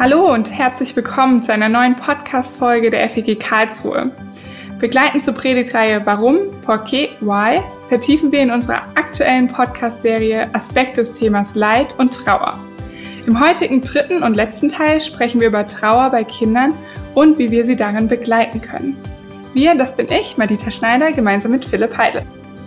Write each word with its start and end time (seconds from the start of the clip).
Hallo 0.00 0.32
und 0.32 0.50
herzlich 0.50 0.96
willkommen 0.96 1.42
zu 1.42 1.52
einer 1.52 1.68
neuen 1.68 1.94
Podcast-Folge 1.94 2.88
der 2.88 3.10
FEG 3.10 3.38
Karlsruhe. 3.38 4.10
Begleitend 4.78 5.22
zur 5.22 5.34
Predigtreihe 5.34 6.00
Warum, 6.06 6.38
Porqué, 6.64 7.10
Why 7.20 7.60
vertiefen 7.90 8.32
wir 8.32 8.40
in 8.40 8.50
unserer 8.50 8.80
aktuellen 8.94 9.48
Podcast-Serie 9.48 10.48
Aspekte 10.54 11.02
des 11.02 11.12
Themas 11.12 11.54
Leid 11.54 11.94
und 11.98 12.14
Trauer. 12.14 12.58
Im 13.26 13.38
heutigen 13.38 13.82
dritten 13.82 14.22
und 14.22 14.36
letzten 14.36 14.70
Teil 14.70 15.02
sprechen 15.02 15.38
wir 15.38 15.48
über 15.48 15.66
Trauer 15.66 16.08
bei 16.08 16.24
Kindern 16.24 16.72
und 17.14 17.36
wie 17.36 17.50
wir 17.50 17.66
sie 17.66 17.76
darin 17.76 18.08
begleiten 18.08 18.62
können. 18.62 18.96
Wir, 19.52 19.74
das 19.74 19.94
bin 19.96 20.08
ich, 20.08 20.38
Madita 20.38 20.70
Schneider, 20.70 21.12
gemeinsam 21.12 21.52
mit 21.52 21.66
Philipp 21.66 21.94
Heidel. 21.98 22.22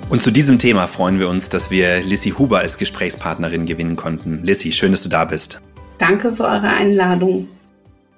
Und 0.08 0.22
zu 0.22 0.30
diesem 0.30 0.60
Thema 0.60 0.86
freuen 0.86 1.18
wir 1.18 1.30
uns, 1.30 1.50
dass 1.50 1.72
wir 1.72 2.00
Lissy 2.02 2.30
Huber 2.30 2.60
als 2.60 2.78
Gesprächspartnerin 2.78 3.66
gewinnen 3.66 3.96
konnten. 3.96 4.44
Lissy, 4.44 4.72
schön, 4.72 4.92
dass 4.92 5.02
du 5.02 5.10
da 5.10 5.26
bist. 5.26 5.64
Danke 5.98 6.34
für 6.34 6.44
eure 6.44 6.68
Einladung. 6.68 7.48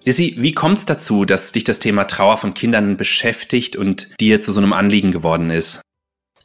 Lissy, 0.05 0.35
wie 0.38 0.53
kommt 0.53 0.77
es 0.77 0.85
dazu, 0.85 1.25
dass 1.25 1.52
dich 1.52 1.63
das 1.63 1.79
Thema 1.79 2.05
Trauer 2.05 2.38
von 2.38 2.53
Kindern 2.53 2.95
beschäftigt 2.95 3.75
und 3.75 4.20
dir 4.20 4.39
zu 4.39 4.52
so 4.52 4.59
einem 4.59 4.73
Anliegen 4.73 5.11
geworden 5.11 5.49
ist? 5.49 5.81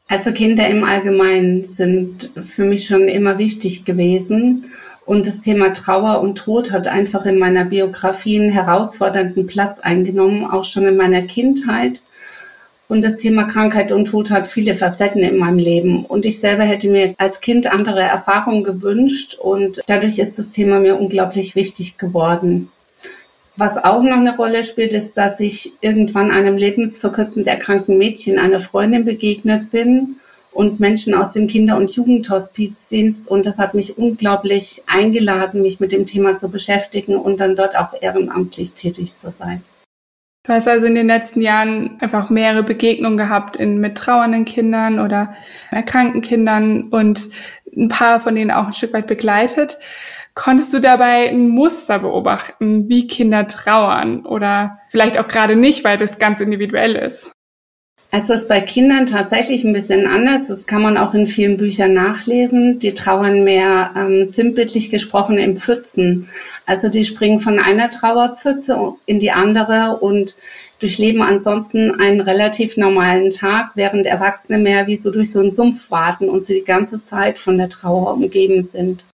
Also 0.09 0.33
Kinder 0.33 0.66
im 0.66 0.83
Allgemeinen 0.83 1.62
sind 1.62 2.33
für 2.41 2.65
mich 2.65 2.87
schon 2.87 3.09
immer 3.09 3.38
wichtig 3.38 3.85
gewesen. 3.85 4.65
Und 5.07 5.27
das 5.27 5.41
Thema 5.41 5.73
Trauer 5.73 6.21
und 6.21 6.37
Tod 6.37 6.73
hat 6.73 6.88
einfach 6.88 7.27
in 7.27 7.38
meiner 7.38 7.65
Biografie 7.65 8.41
einen 8.41 8.51
herausfordernden 8.51 9.47
Platz 9.47 9.79
eingenommen, 9.79 10.45
auch 10.45 10.65
schon 10.65 10.87
in 10.87 10.97
meiner 10.97 11.23
Kindheit. 11.23 12.02
Und 12.91 13.05
das 13.05 13.19
Thema 13.19 13.45
Krankheit 13.45 13.93
und 13.93 14.07
Tod 14.07 14.33
hat 14.33 14.49
viele 14.49 14.74
Facetten 14.74 15.23
in 15.23 15.37
meinem 15.37 15.59
Leben. 15.59 16.05
Und 16.05 16.27
ich 16.27 16.41
selber 16.41 16.65
hätte 16.65 16.88
mir 16.88 17.15
als 17.19 17.41
Kind 17.41 17.69
andere 17.69 18.01
Erfahrungen 18.01 18.65
gewünscht. 18.65 19.37
Und 19.41 19.80
dadurch 19.87 20.19
ist 20.19 20.41
das 20.41 20.49
Thema 20.49 20.80
mir 20.80 20.99
unglaublich 20.99 21.55
wichtig 21.55 21.99
geworden. 21.99 22.73
Was 23.55 23.77
auch 23.77 24.02
noch 24.02 24.16
eine 24.16 24.35
Rolle 24.37 24.65
spielt, 24.65 24.93
ist, 24.93 25.16
dass 25.16 25.38
ich 25.38 25.74
irgendwann 25.80 26.33
einem 26.33 26.57
lebensverkürzend 26.57 27.46
erkrankten 27.46 27.96
Mädchen, 27.96 28.41
einer 28.41 28.59
Freundin 28.59 29.05
begegnet 29.05 29.71
bin 29.71 30.16
und 30.51 30.80
Menschen 30.80 31.15
aus 31.15 31.30
dem 31.30 31.46
Kinder- 31.46 31.77
und 31.77 31.93
Jugendhospizdienst. 31.93 33.30
Und 33.30 33.46
das 33.46 33.59
hat 33.59 33.73
mich 33.73 33.99
unglaublich 33.99 34.83
eingeladen, 34.88 35.63
mich 35.63 35.79
mit 35.79 35.93
dem 35.93 36.07
Thema 36.07 36.35
zu 36.35 36.49
beschäftigen 36.49 37.15
und 37.15 37.38
dann 37.38 37.55
dort 37.55 37.77
auch 37.77 37.95
ehrenamtlich 38.01 38.73
tätig 38.73 39.16
zu 39.16 39.30
sein. 39.30 39.63
Du 40.51 40.56
hast 40.56 40.66
also 40.66 40.88
in 40.88 40.96
den 40.96 41.06
letzten 41.06 41.43
Jahren 41.43 41.96
einfach 42.01 42.29
mehrere 42.29 42.65
Begegnungen 42.65 43.16
gehabt 43.16 43.54
in, 43.54 43.79
mit 43.79 43.96
trauernden 43.96 44.45
Kindern 44.45 44.98
oder 44.98 45.32
erkrankten 45.70 46.23
Kindern 46.23 46.88
und 46.88 47.30
ein 47.76 47.87
paar 47.87 48.18
von 48.18 48.34
denen 48.34 48.51
auch 48.51 48.66
ein 48.66 48.74
Stück 48.74 48.93
weit 48.93 49.06
begleitet. 49.06 49.78
Konntest 50.34 50.74
du 50.74 50.80
dabei 50.80 51.28
ein 51.28 51.51
Muster 51.51 52.01
beobachten, 52.01 52.88
wie 52.88 53.06
Kinder 53.06 53.46
trauern 53.46 54.26
oder 54.26 54.80
vielleicht 54.88 55.18
auch 55.18 55.28
gerade 55.28 55.54
nicht, 55.54 55.84
weil 55.84 55.98
das 55.98 56.18
ganz 56.18 56.40
individuell 56.40 56.96
ist? 56.96 57.30
Also 58.13 58.33
es 58.33 58.43
ist 58.43 58.49
bei 58.49 58.61
Kindern 58.61 59.07
tatsächlich 59.07 59.63
ein 59.63 59.73
bisschen 59.73 60.09
anders. 60.09 60.49
Das 60.49 60.66
kann 60.66 60.83
man 60.83 60.97
auch 60.97 61.15
in 61.15 61.27
vielen 61.27 61.57
Büchern 61.57 61.93
nachlesen. 61.93 62.80
Die 62.80 62.93
trauern 62.93 63.45
mehr 63.45 63.93
ähm, 63.97 64.25
sinnbildlich 64.25 64.91
gesprochen 64.91 65.39
im 65.39 65.56
Pfützen. 65.56 66.28
Also 66.67 66.89
die 66.89 67.05
springen 67.05 67.39
von 67.39 67.61
einer 67.61 67.89
Trauerpfütze 67.89 68.94
in 69.06 69.21
die 69.21 69.31
andere 69.31 69.99
und 70.00 70.37
durchleben 70.81 71.22
ansonsten 71.22 72.00
einen 72.00 72.21
relativ 72.21 72.77
normalen 72.77 73.31
Tag, 73.31 73.72
während 73.77 74.06
Erwachsene 74.06 74.59
mehr 74.59 74.89
wie 74.89 74.97
so 74.97 75.12
durch 75.12 75.31
so 75.31 75.39
einen 75.39 75.53
Sumpf 75.53 75.93
warten 75.93 76.28
und 76.28 76.43
sie 76.43 76.55
die 76.55 76.65
ganze 76.65 77.03
Zeit 77.03 77.39
von 77.39 77.59
der 77.59 77.69
Trauer 77.69 78.13
umgeben 78.15 78.63
sind. 78.63 79.05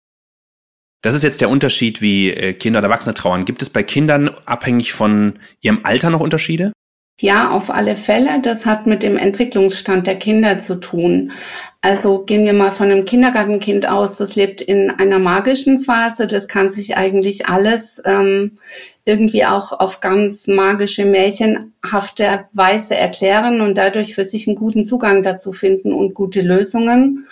Das 1.02 1.14
ist 1.14 1.22
jetzt 1.22 1.42
der 1.42 1.50
Unterschied, 1.50 2.00
wie 2.00 2.30
äh, 2.30 2.54
Kinder 2.54 2.78
und 2.78 2.84
Erwachsene 2.84 3.14
trauern. 3.14 3.44
Gibt 3.44 3.60
es 3.60 3.68
bei 3.68 3.82
Kindern 3.82 4.30
abhängig 4.46 4.94
von 4.94 5.38
ihrem 5.60 5.80
Alter 5.82 6.08
noch 6.08 6.20
Unterschiede? 6.20 6.72
Ja, 7.18 7.50
auf 7.50 7.70
alle 7.70 7.96
Fälle. 7.96 8.40
Das 8.42 8.66
hat 8.66 8.86
mit 8.86 9.02
dem 9.02 9.16
Entwicklungsstand 9.16 10.06
der 10.06 10.16
Kinder 10.16 10.58
zu 10.58 10.74
tun. 10.78 11.32
Also 11.80 12.24
gehen 12.24 12.44
wir 12.44 12.52
mal 12.52 12.70
von 12.70 12.90
einem 12.90 13.06
Kindergartenkind 13.06 13.88
aus, 13.88 14.16
das 14.16 14.36
lebt 14.36 14.60
in 14.60 14.90
einer 14.90 15.18
magischen 15.18 15.78
Phase. 15.78 16.26
Das 16.26 16.46
kann 16.46 16.68
sich 16.68 16.98
eigentlich 16.98 17.46
alles 17.46 18.02
ähm, 18.04 18.58
irgendwie 19.06 19.46
auch 19.46 19.72
auf 19.72 20.00
ganz 20.00 20.46
magische, 20.46 21.06
märchenhafte 21.06 22.48
Weise 22.52 22.96
erklären 22.96 23.62
und 23.62 23.78
dadurch 23.78 24.14
für 24.14 24.24
sich 24.24 24.46
einen 24.46 24.56
guten 24.56 24.84
Zugang 24.84 25.22
dazu 25.22 25.52
finden 25.52 25.94
und 25.94 26.12
gute 26.12 26.42
Lösungen. 26.42 27.26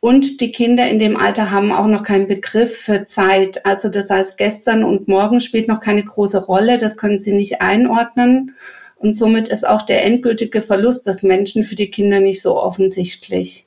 Und 0.00 0.40
die 0.40 0.50
Kinder 0.50 0.88
in 0.88 0.98
dem 0.98 1.16
Alter 1.16 1.52
haben 1.52 1.70
auch 1.70 1.86
noch 1.86 2.02
keinen 2.02 2.26
Begriff 2.26 2.76
für 2.76 3.04
Zeit. 3.04 3.64
Also 3.64 3.88
das 3.88 4.10
heißt, 4.10 4.36
gestern 4.36 4.82
und 4.82 5.06
morgen 5.06 5.38
spielt 5.38 5.68
noch 5.68 5.78
keine 5.78 6.02
große 6.02 6.44
Rolle. 6.44 6.76
Das 6.76 6.96
können 6.96 7.18
sie 7.18 7.30
nicht 7.30 7.60
einordnen. 7.60 8.56
Und 9.02 9.14
somit 9.14 9.48
ist 9.48 9.66
auch 9.66 9.82
der 9.82 10.04
endgültige 10.04 10.62
Verlust 10.62 11.08
des 11.08 11.24
Menschen 11.24 11.64
für 11.64 11.74
die 11.74 11.90
Kinder 11.90 12.20
nicht 12.20 12.40
so 12.40 12.56
offensichtlich. 12.56 13.66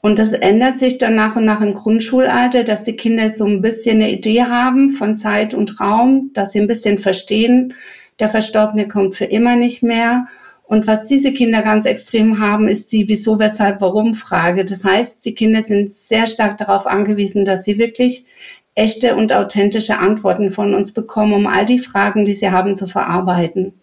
Und 0.00 0.18
das 0.18 0.32
ändert 0.32 0.76
sich 0.76 0.98
dann 0.98 1.14
nach 1.14 1.36
und 1.36 1.44
nach 1.44 1.60
im 1.60 1.72
Grundschulalter, 1.72 2.64
dass 2.64 2.82
die 2.82 2.96
Kinder 2.96 3.30
so 3.30 3.44
ein 3.44 3.60
bisschen 3.60 4.02
eine 4.02 4.10
Idee 4.10 4.42
haben 4.42 4.90
von 4.90 5.16
Zeit 5.16 5.54
und 5.54 5.78
Raum, 5.78 6.30
dass 6.34 6.50
sie 6.50 6.60
ein 6.60 6.66
bisschen 6.66 6.98
verstehen, 6.98 7.74
der 8.18 8.28
Verstorbene 8.28 8.88
kommt 8.88 9.14
für 9.14 9.26
immer 9.26 9.54
nicht 9.54 9.84
mehr. 9.84 10.26
Und 10.64 10.88
was 10.88 11.04
diese 11.04 11.32
Kinder 11.32 11.62
ganz 11.62 11.84
extrem 11.84 12.40
haben, 12.40 12.66
ist 12.66 12.90
die 12.90 13.06
Wieso, 13.06 13.38
Weshalb, 13.38 13.80
Warum 13.80 14.14
Frage. 14.14 14.64
Das 14.64 14.82
heißt, 14.82 15.24
die 15.24 15.34
Kinder 15.34 15.62
sind 15.62 15.92
sehr 15.92 16.26
stark 16.26 16.58
darauf 16.58 16.88
angewiesen, 16.88 17.44
dass 17.44 17.62
sie 17.62 17.78
wirklich 17.78 18.26
echte 18.74 19.14
und 19.14 19.32
authentische 19.32 19.98
Antworten 19.98 20.50
von 20.50 20.74
uns 20.74 20.92
bekommen, 20.92 21.34
um 21.34 21.46
all 21.46 21.66
die 21.66 21.78
Fragen, 21.78 22.24
die 22.24 22.34
sie 22.34 22.50
haben, 22.50 22.74
zu 22.74 22.88
verarbeiten. 22.88 23.74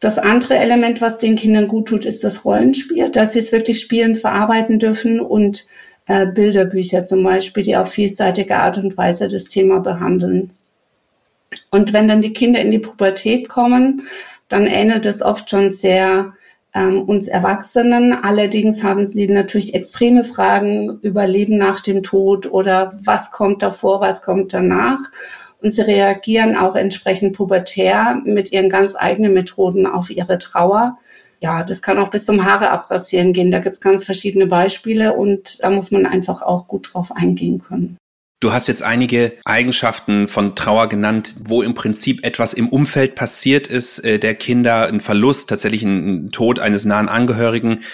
Das 0.00 0.18
andere 0.18 0.56
Element, 0.56 1.00
was 1.00 1.18
den 1.18 1.36
Kindern 1.36 1.68
gut 1.68 1.88
tut, 1.88 2.04
ist 2.04 2.24
das 2.24 2.44
Rollenspiel, 2.44 3.10
dass 3.10 3.32
sie 3.32 3.38
es 3.38 3.52
wirklich 3.52 3.80
spielen, 3.80 4.16
verarbeiten 4.16 4.78
dürfen 4.78 5.20
und 5.20 5.66
äh, 6.06 6.26
Bilderbücher 6.26 7.04
zum 7.04 7.22
Beispiel, 7.22 7.62
die 7.62 7.76
auf 7.76 7.90
vielseitige 7.90 8.56
Art 8.56 8.78
und 8.78 8.96
Weise 8.96 9.28
das 9.28 9.44
Thema 9.44 9.80
behandeln. 9.80 10.50
Und 11.70 11.92
wenn 11.92 12.08
dann 12.08 12.22
die 12.22 12.32
Kinder 12.32 12.60
in 12.60 12.70
die 12.70 12.78
Pubertät 12.78 13.48
kommen, 13.48 14.02
dann 14.48 14.66
ähnelt 14.66 15.06
es 15.06 15.22
oft 15.22 15.48
schon 15.48 15.70
sehr 15.70 16.34
ähm, 16.74 17.02
uns 17.02 17.28
Erwachsenen. 17.28 18.12
Allerdings 18.12 18.82
haben 18.82 19.06
sie 19.06 19.28
natürlich 19.28 19.74
extreme 19.74 20.24
Fragen 20.24 20.98
über 21.02 21.26
Leben 21.26 21.56
nach 21.56 21.80
dem 21.80 22.02
Tod 22.02 22.50
oder 22.50 22.92
was 23.04 23.30
kommt 23.30 23.62
davor, 23.62 24.00
was 24.00 24.22
kommt 24.22 24.52
danach. 24.52 24.98
Und 25.64 25.70
sie 25.70 25.80
reagieren 25.80 26.58
auch 26.58 26.76
entsprechend 26.76 27.34
pubertär 27.34 28.20
mit 28.22 28.52
ihren 28.52 28.68
ganz 28.68 28.94
eigenen 28.94 29.32
Methoden 29.32 29.86
auf 29.86 30.10
ihre 30.10 30.36
Trauer. 30.36 30.98
Ja, 31.40 31.64
das 31.64 31.80
kann 31.80 31.96
auch 31.96 32.10
bis 32.10 32.26
zum 32.26 32.44
Haare 32.44 32.68
abrasieren 32.70 33.32
gehen. 33.32 33.50
Da 33.50 33.60
gibt 33.60 33.72
es 33.72 33.80
ganz 33.80 34.04
verschiedene 34.04 34.46
Beispiele 34.46 35.14
und 35.14 35.62
da 35.62 35.70
muss 35.70 35.90
man 35.90 36.04
einfach 36.04 36.42
auch 36.42 36.68
gut 36.68 36.92
drauf 36.92 37.12
eingehen 37.16 37.60
können. 37.66 37.96
Du 38.40 38.52
hast 38.52 38.68
jetzt 38.68 38.82
einige 38.82 39.32
Eigenschaften 39.46 40.28
von 40.28 40.54
Trauer 40.54 40.90
genannt, 40.90 41.36
wo 41.46 41.62
im 41.62 41.72
Prinzip 41.72 42.26
etwas 42.26 42.52
im 42.52 42.68
Umfeld 42.68 43.14
passiert 43.14 43.66
ist, 43.66 44.04
äh, 44.04 44.18
der 44.18 44.34
Kinder, 44.34 44.86
ein 44.88 45.00
Verlust, 45.00 45.48
tatsächlich 45.48 45.82
ein 45.82 46.30
Tod 46.30 46.60
eines 46.60 46.84
nahen 46.84 47.08
Angehörigen. 47.08 47.84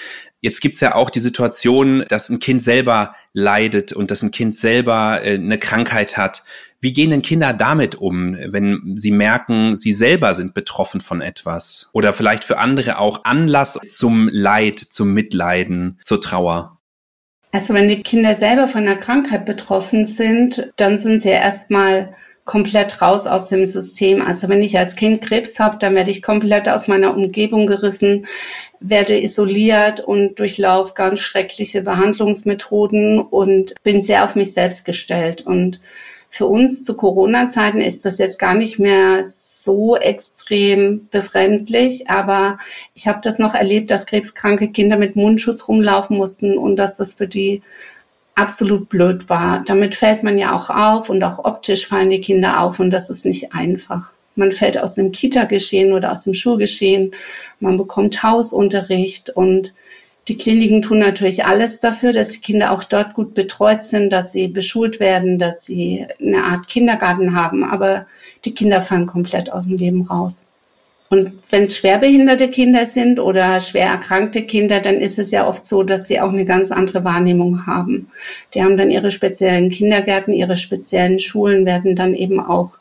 Jetzt 0.41 0.61
gibt's 0.61 0.81
ja 0.81 0.97
auch 0.97 1.11
die 1.11 1.21
Situation, 1.21 2.05
dass 2.09 2.31
ein 2.31 2.41
Kind 2.41 2.63
selber 2.63 3.15
leidet 3.33 3.93
und 3.93 4.11
dass 4.11 4.23
ein 4.23 4.33
Kind 4.33 4.57
selber 4.57 5.21
äh, 5.23 5.35
eine 5.35 5.59
Krankheit 5.59 6.17
hat. 6.17 6.43
Wie 6.83 6.95
gehen 6.95 7.11
denn 7.11 7.21
Kinder 7.21 7.53
damit 7.53 7.95
um, 7.95 8.37
wenn 8.39 8.95
sie 8.97 9.11
merken, 9.11 9.77
sie 9.77 9.93
selber 9.93 10.33
sind 10.35 10.55
betroffen 10.55 11.03
von 11.03 11.21
etwas? 11.21 11.91
Oder 11.93 12.15
vielleicht 12.15 12.45
für 12.45 12.59
andere 12.59 12.99
auch 12.99 13.25
Anlass 13.25 13.79
zum 13.87 14.31
Leid, 14.33 14.79
zum 14.79 15.13
Mitleiden, 15.13 15.99
zur 16.03 16.23
Trauer? 16.23 16.79
Also 17.53 17.75
wenn 17.75 17.89
die 17.89 18.03
Kinder 18.03 18.35
selber 18.35 18.67
von 18.67 18.83
einer 18.83 18.97
Krankheit 18.97 19.45
betroffen 19.45 20.07
sind, 20.07 20.73
dann 20.77 20.97
sind 20.97 21.21
sie 21.21 21.29
erstmal 21.31 22.15
komplett 22.45 23.03
raus 23.03 23.27
aus 23.27 23.49
dem 23.49 23.67
System. 23.67 24.23
Also 24.23 24.49
wenn 24.49 24.63
ich 24.63 24.79
als 24.79 24.97
Kind 24.97 25.23
Krebs 25.23 25.59
habe, 25.59 25.77
dann 25.79 25.95
werde 25.95 26.11
ich 26.11 26.23
komplett 26.23 26.69
aus 26.69 26.89
meiner 26.89 27.15
Umgebung 27.15 27.67
gerissen, 27.67 28.27
werde 28.81 29.21
isoliert 29.21 30.01
und 30.01 30.39
durchlaufe 30.39 30.95
ganz 30.95 31.21
schreckliche 31.21 31.83
Behandlungsmethoden 31.83 33.21
und 33.21 33.75
bin 33.83 34.01
sehr 34.01 34.25
auf 34.25 34.35
mich 34.35 34.53
selbst 34.53 34.85
gestellt. 34.85 35.43
Und 35.43 35.81
für 36.31 36.47
uns 36.47 36.85
zu 36.85 36.95
Corona-Zeiten 36.95 37.81
ist 37.81 38.05
das 38.05 38.19
jetzt 38.19 38.39
gar 38.39 38.55
nicht 38.55 38.79
mehr 38.79 39.25
so 39.25 39.97
extrem 39.97 41.09
befremdlich, 41.11 42.09
aber 42.09 42.59
ich 42.95 43.09
habe 43.09 43.21
das 43.23 43.39
noch 43.39 43.55
erlebt, 43.55 43.91
dass 43.91 44.07
krebskranke 44.07 44.69
Kinder 44.71 44.97
mit 44.97 45.17
Mundschutz 45.17 45.69
rumlaufen 45.69 46.17
mussten 46.17 46.57
und 46.57 46.77
dass 46.77 46.97
das 46.97 47.13
für 47.13 47.27
die 47.27 47.63
absolut 48.37 48.89
blöd 48.89 49.29
war. 49.29 49.63
Damit 49.67 49.97
fällt 49.97 50.23
man 50.23 50.39
ja 50.39 50.55
auch 50.55 50.71
auf 50.71 51.11
und 51.11 51.23
auch 51.25 51.45
optisch 51.45 51.87
fallen 51.87 52.11
die 52.11 52.21
Kinder 52.21 52.61
auf 52.61 52.81
und 52.81 52.91
das 52.91 53.11
ist 53.11 53.27
nicht 53.27 53.53
einfach. 53.53 54.15
Man 54.37 54.53
fällt 54.53 54.79
aus 54.79 54.95
dem 54.95 55.13
Kita-Geschehen 55.13 55.93
oder 55.93 56.13
aus 56.13 56.23
dem 56.23 56.33
Schulgeschehen, 56.33 57.13
man 57.59 57.77
bekommt 57.77 58.23
Hausunterricht 58.23 59.31
und 59.31 59.75
Die 60.29 60.37
Kliniken 60.37 60.83
tun 60.83 60.99
natürlich 60.99 61.45
alles 61.45 61.81
dafür, 61.81 62.13
dass 62.13 62.31
die 62.31 62.41
Kinder 62.41 62.73
auch 62.73 62.85
dort 62.85 63.15
gut 63.15 63.35
betreut 63.35 63.83
sind, 63.83 64.13
dass 64.13 64.33
sie 64.33 64.49
beschult 64.49 65.01
werden, 65.01 65.39
dass 65.39 65.65
sie 65.65 66.07
eine 66.21 66.45
Art 66.45 66.69
Kindergarten 66.69 67.35
haben. 67.35 67.65
Aber 67.65 68.07
die 68.45 68.55
Kinder 68.55 68.81
fallen 68.81 69.07
komplett 69.07 69.53
aus 69.53 69.67
dem 69.67 69.77
Leben 69.77 70.03
raus. 70.03 70.43
Und 71.09 71.33
wenn 71.51 71.65
es 71.65 71.77
schwerbehinderte 71.77 72.49
Kinder 72.49 72.87
sind 72.87 73.19
oder 73.19 73.59
schwer 73.59 73.87
erkrankte 73.87 74.43
Kinder, 74.43 74.79
dann 74.79 74.95
ist 74.95 75.19
es 75.19 75.33
ja 75.33 75.49
oft 75.49 75.67
so, 75.67 75.83
dass 75.83 76.07
sie 76.07 76.21
auch 76.21 76.29
eine 76.29 76.45
ganz 76.45 76.71
andere 76.71 77.03
Wahrnehmung 77.03 77.67
haben. 77.67 78.13
Die 78.55 78.63
haben 78.63 78.77
dann 78.77 78.93
ihre 78.93 79.11
speziellen 79.11 79.71
Kindergärten, 79.71 80.33
ihre 80.33 80.55
speziellen 80.55 81.19
Schulen, 81.19 81.67
werden 81.67 81.97
dann 81.97 82.15
eben 82.15 82.39
auch 82.39 82.79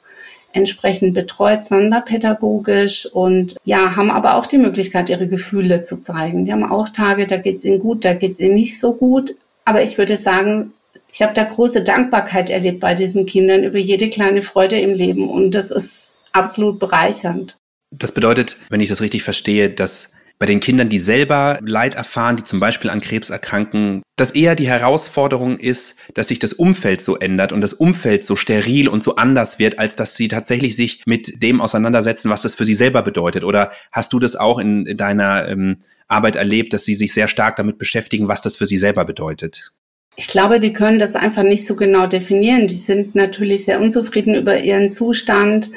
entsprechend 0.53 1.13
betreut, 1.13 1.63
sonderpädagogisch 1.63 3.05
und 3.05 3.55
ja, 3.63 3.95
haben 3.95 4.11
aber 4.11 4.35
auch 4.35 4.45
die 4.45 4.57
Möglichkeit, 4.57 5.09
ihre 5.09 5.27
Gefühle 5.27 5.83
zu 5.83 6.01
zeigen. 6.01 6.45
Die 6.45 6.51
haben 6.51 6.69
auch 6.69 6.89
Tage, 6.89 7.27
da 7.27 7.37
geht's 7.37 7.63
ihnen 7.63 7.79
gut, 7.79 8.05
da 8.05 8.13
geht's 8.13 8.39
ihnen 8.39 8.55
nicht 8.55 8.79
so 8.79 8.93
gut. 8.93 9.35
Aber 9.65 9.83
ich 9.83 9.97
würde 9.97 10.17
sagen, 10.17 10.73
ich 11.11 11.21
habe 11.21 11.33
da 11.33 11.43
große 11.43 11.83
Dankbarkeit 11.83 12.49
erlebt 12.49 12.79
bei 12.79 12.95
diesen 12.95 13.25
Kindern 13.25 13.63
über 13.63 13.77
jede 13.77 14.09
kleine 14.09 14.41
Freude 14.41 14.79
im 14.79 14.93
Leben 14.93 15.29
und 15.29 15.51
das 15.51 15.71
ist 15.71 16.17
absolut 16.31 16.79
bereichernd. 16.79 17.57
Das 17.91 18.11
bedeutet, 18.11 18.57
wenn 18.69 18.81
ich 18.81 18.89
das 18.89 19.01
richtig 19.01 19.23
verstehe, 19.23 19.69
dass 19.69 20.17
bei 20.39 20.45
den 20.45 20.61
Kindern, 20.61 20.87
die 20.87 20.99
selber 20.99 21.59
Leid 21.61 21.95
erfahren, 21.95 22.37
die 22.37 22.45
zum 22.45 22.61
Beispiel 22.61 22.89
an 22.89 23.01
Krebs 23.01 23.29
erkranken, 23.29 24.01
dass 24.15 24.31
eher 24.31 24.55
die 24.55 24.69
Herausforderung 24.69 25.57
ist, 25.57 26.01
dass 26.13 26.29
sich 26.29 26.39
das 26.39 26.53
Umfeld 26.53 27.01
so 27.01 27.17
ändert 27.17 27.51
und 27.51 27.59
das 27.59 27.73
Umfeld 27.73 28.23
so 28.23 28.37
steril 28.37 28.87
und 28.87 29.03
so 29.03 29.17
anders 29.17 29.59
wird, 29.59 29.79
als 29.79 29.97
dass 29.97 30.15
sie 30.15 30.29
tatsächlich 30.29 30.77
sich 30.77 31.03
mit 31.05 31.43
dem 31.43 31.59
auseinandersetzen, 31.59 32.29
was 32.29 32.41
das 32.41 32.55
für 32.55 32.63
sie 32.63 32.73
selber 32.73 33.03
bedeutet. 33.03 33.43
Oder 33.43 33.71
hast 33.91 34.13
du 34.13 34.19
das 34.19 34.37
auch 34.37 34.59
in, 34.59 34.85
in 34.85 34.95
deiner 34.95 35.47
ähm, 35.49 35.83
Arbeit 36.07 36.37
erlebt, 36.37 36.73
dass 36.73 36.85
sie 36.85 36.95
sich 36.95 37.13
sehr 37.13 37.27
stark 37.27 37.57
damit 37.57 37.77
beschäftigen, 37.77 38.29
was 38.29 38.41
das 38.41 38.55
für 38.55 38.65
sie 38.65 38.77
selber 38.77 39.03
bedeutet? 39.03 39.73
Ich 40.15 40.27
glaube, 40.27 40.61
die 40.61 40.73
können 40.73 40.99
das 40.99 41.15
einfach 41.15 41.43
nicht 41.43 41.65
so 41.65 41.75
genau 41.75 42.07
definieren. 42.07 42.67
Die 42.67 42.75
sind 42.75 43.13
natürlich 43.13 43.65
sehr 43.65 43.81
unzufrieden 43.81 44.35
über 44.35 44.61
ihren 44.61 44.89
Zustand. 44.89 45.71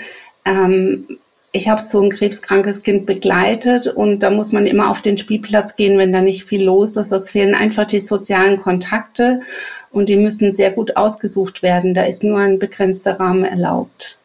Ähm, 0.45 1.19
ich 1.55 1.69
habe 1.69 1.83
so 1.83 2.01
ein 2.01 2.09
krebskrankes 2.09 2.83
Kind 2.83 3.05
begleitet 3.05 3.87
und 3.87 4.21
da 4.23 4.31
muss 4.31 4.53
man 4.53 4.67
immer 4.67 4.89
auf 4.89 5.03
den 5.03 5.19
Spielplatz 5.19 5.77
gehen, 5.77 5.99
wenn 5.99 6.13
da 6.13 6.23
nicht 6.23 6.45
viel 6.45 6.65
los 6.65 6.97
ist. 6.97 7.13
Es 7.13 7.29
fehlen 7.29 7.55
einfach 7.55 7.87
die 7.87 7.99
sozialen 7.99 8.57
Kontakte 8.57 9.41
und 9.91 10.09
die 10.09 10.17
müssen 10.17 10.51
sehr 10.51 10.73
gut 10.73 10.97
ausgesucht 10.97 11.63
werden. 11.63 11.93
Da 11.93 12.05
ist 12.05 12.25
nur 12.25 12.39
ein 12.39 12.59
begrenzter 12.59 13.21
Rahmen 13.21 13.45
erlaubt. 13.45 14.19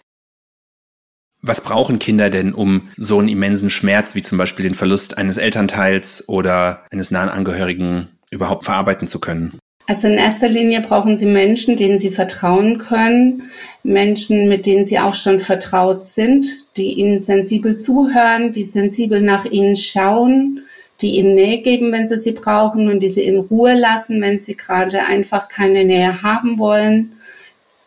Was 1.42 1.62
brauchen 1.62 2.00
Kinder 2.00 2.30
denn, 2.30 2.54
um 2.54 2.90
so 2.96 3.20
einen 3.20 3.30
immensen 3.30 3.70
Schmerz 3.70 4.16
wie 4.16 4.24
zum 4.24 4.38
Beispiel 4.38 4.64
den 4.64 4.74
Verlust 4.74 5.18
eines 5.18 5.38
Elternteils 5.38 6.28
oder 6.30 6.86
eines 6.92 7.12
nahen 7.12 7.30
Angehörigen 7.30 8.08
überhaupt 8.32 8.64
verarbeiten 8.64 9.08
zu 9.08 9.20
können? 9.20 9.60
Also 9.90 10.08
in 10.08 10.16
erster 10.16 10.50
Linie 10.50 10.82
brauchen 10.82 11.16
Sie 11.16 11.26
Menschen, 11.26 11.78
denen 11.78 11.98
Sie 11.98 12.12
vertrauen 12.12 12.78
können, 12.78 13.44
Menschen, 13.84 14.50
mit 14.50 14.66
denen 14.66 14.84
Sie 14.84 15.00
auch 15.00 15.14
schon 15.14 15.40
vertraut 15.40 16.04
sind, 16.04 16.46
die 16.76 16.94
Ihnen 16.94 17.20
sensibel 17.20 17.78
zuhören, 17.78 18.52
die 18.52 18.64
sensibel 18.64 19.22
nach 19.22 19.46
Ihnen 19.46 19.78
schauen, 19.78 20.64
die 21.00 21.16
Ihnen 21.18 21.36
Nähe 21.36 21.62
geben, 21.62 21.94
wenn 21.94 22.06
Sie 22.06 22.20
sie 22.20 22.34
brauchen 22.34 22.90
und 22.90 23.02
die 23.02 23.08
Sie 23.08 23.24
in 23.24 23.40
Ruhe 23.40 23.80
lassen, 23.80 24.22
wenn 24.22 24.40
Sie 24.40 24.58
gerade 24.58 25.06
einfach 25.06 25.48
keine 25.48 25.86
Nähe 25.86 26.22
haben 26.22 26.60
wollen 26.60 27.17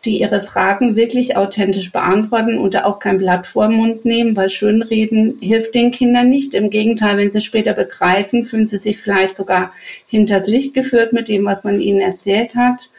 die 0.05 0.19
ihre 0.19 0.41
Fragen 0.41 0.95
wirklich 0.95 1.37
authentisch 1.37 1.91
beantworten 1.91 2.57
und 2.57 2.73
da 2.73 2.85
auch 2.85 2.99
kein 2.99 3.19
Blatt 3.19 3.45
vor 3.45 3.67
den 3.67 3.77
Mund 3.77 4.05
nehmen, 4.05 4.35
weil 4.35 4.49
Schönreden 4.49 5.37
hilft 5.41 5.75
den 5.75 5.91
Kindern 5.91 6.29
nicht. 6.29 6.53
Im 6.53 6.69
Gegenteil, 6.69 7.17
wenn 7.17 7.29
sie 7.29 7.41
später 7.41 7.73
begreifen, 7.73 8.43
fühlen 8.43 8.67
sie 8.67 8.77
sich 8.77 8.97
vielleicht 8.97 9.35
sogar 9.35 9.73
hinters 10.07 10.47
Licht 10.47 10.73
geführt 10.73 11.13
mit 11.13 11.27
dem, 11.27 11.45
was 11.45 11.63
man 11.63 11.79
ihnen 11.79 12.01
erzählt 12.01 12.55
hat. 12.55 12.89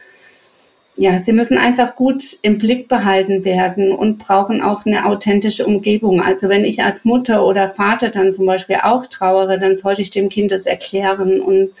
Ja, 0.95 1.17
sie 1.17 1.33
müssen 1.33 1.57
einfach 1.57 1.95
gut 1.95 2.37
im 2.43 2.59
Blick 2.59 2.87
behalten 2.87 3.43
werden 3.45 3.91
und 3.91 4.19
brauchen 4.19 4.61
auch 4.61 4.85
eine 4.85 5.05
authentische 5.05 5.65
Umgebung. 5.65 6.21
Also 6.21 6.49
wenn 6.49 6.65
ich 6.65 6.83
als 6.83 7.03
Mutter 7.03 7.45
oder 7.45 7.67
Vater 7.67 8.09
dann 8.09 8.31
zum 8.31 8.45
Beispiel 8.45 8.77
auch 8.83 9.07
trauere, 9.07 9.57
dann 9.57 9.73
sollte 9.73 10.03
ich 10.03 10.11
dem 10.11 10.29
Kind 10.29 10.51
das 10.51 10.67
erklären 10.67 11.41
und 11.41 11.71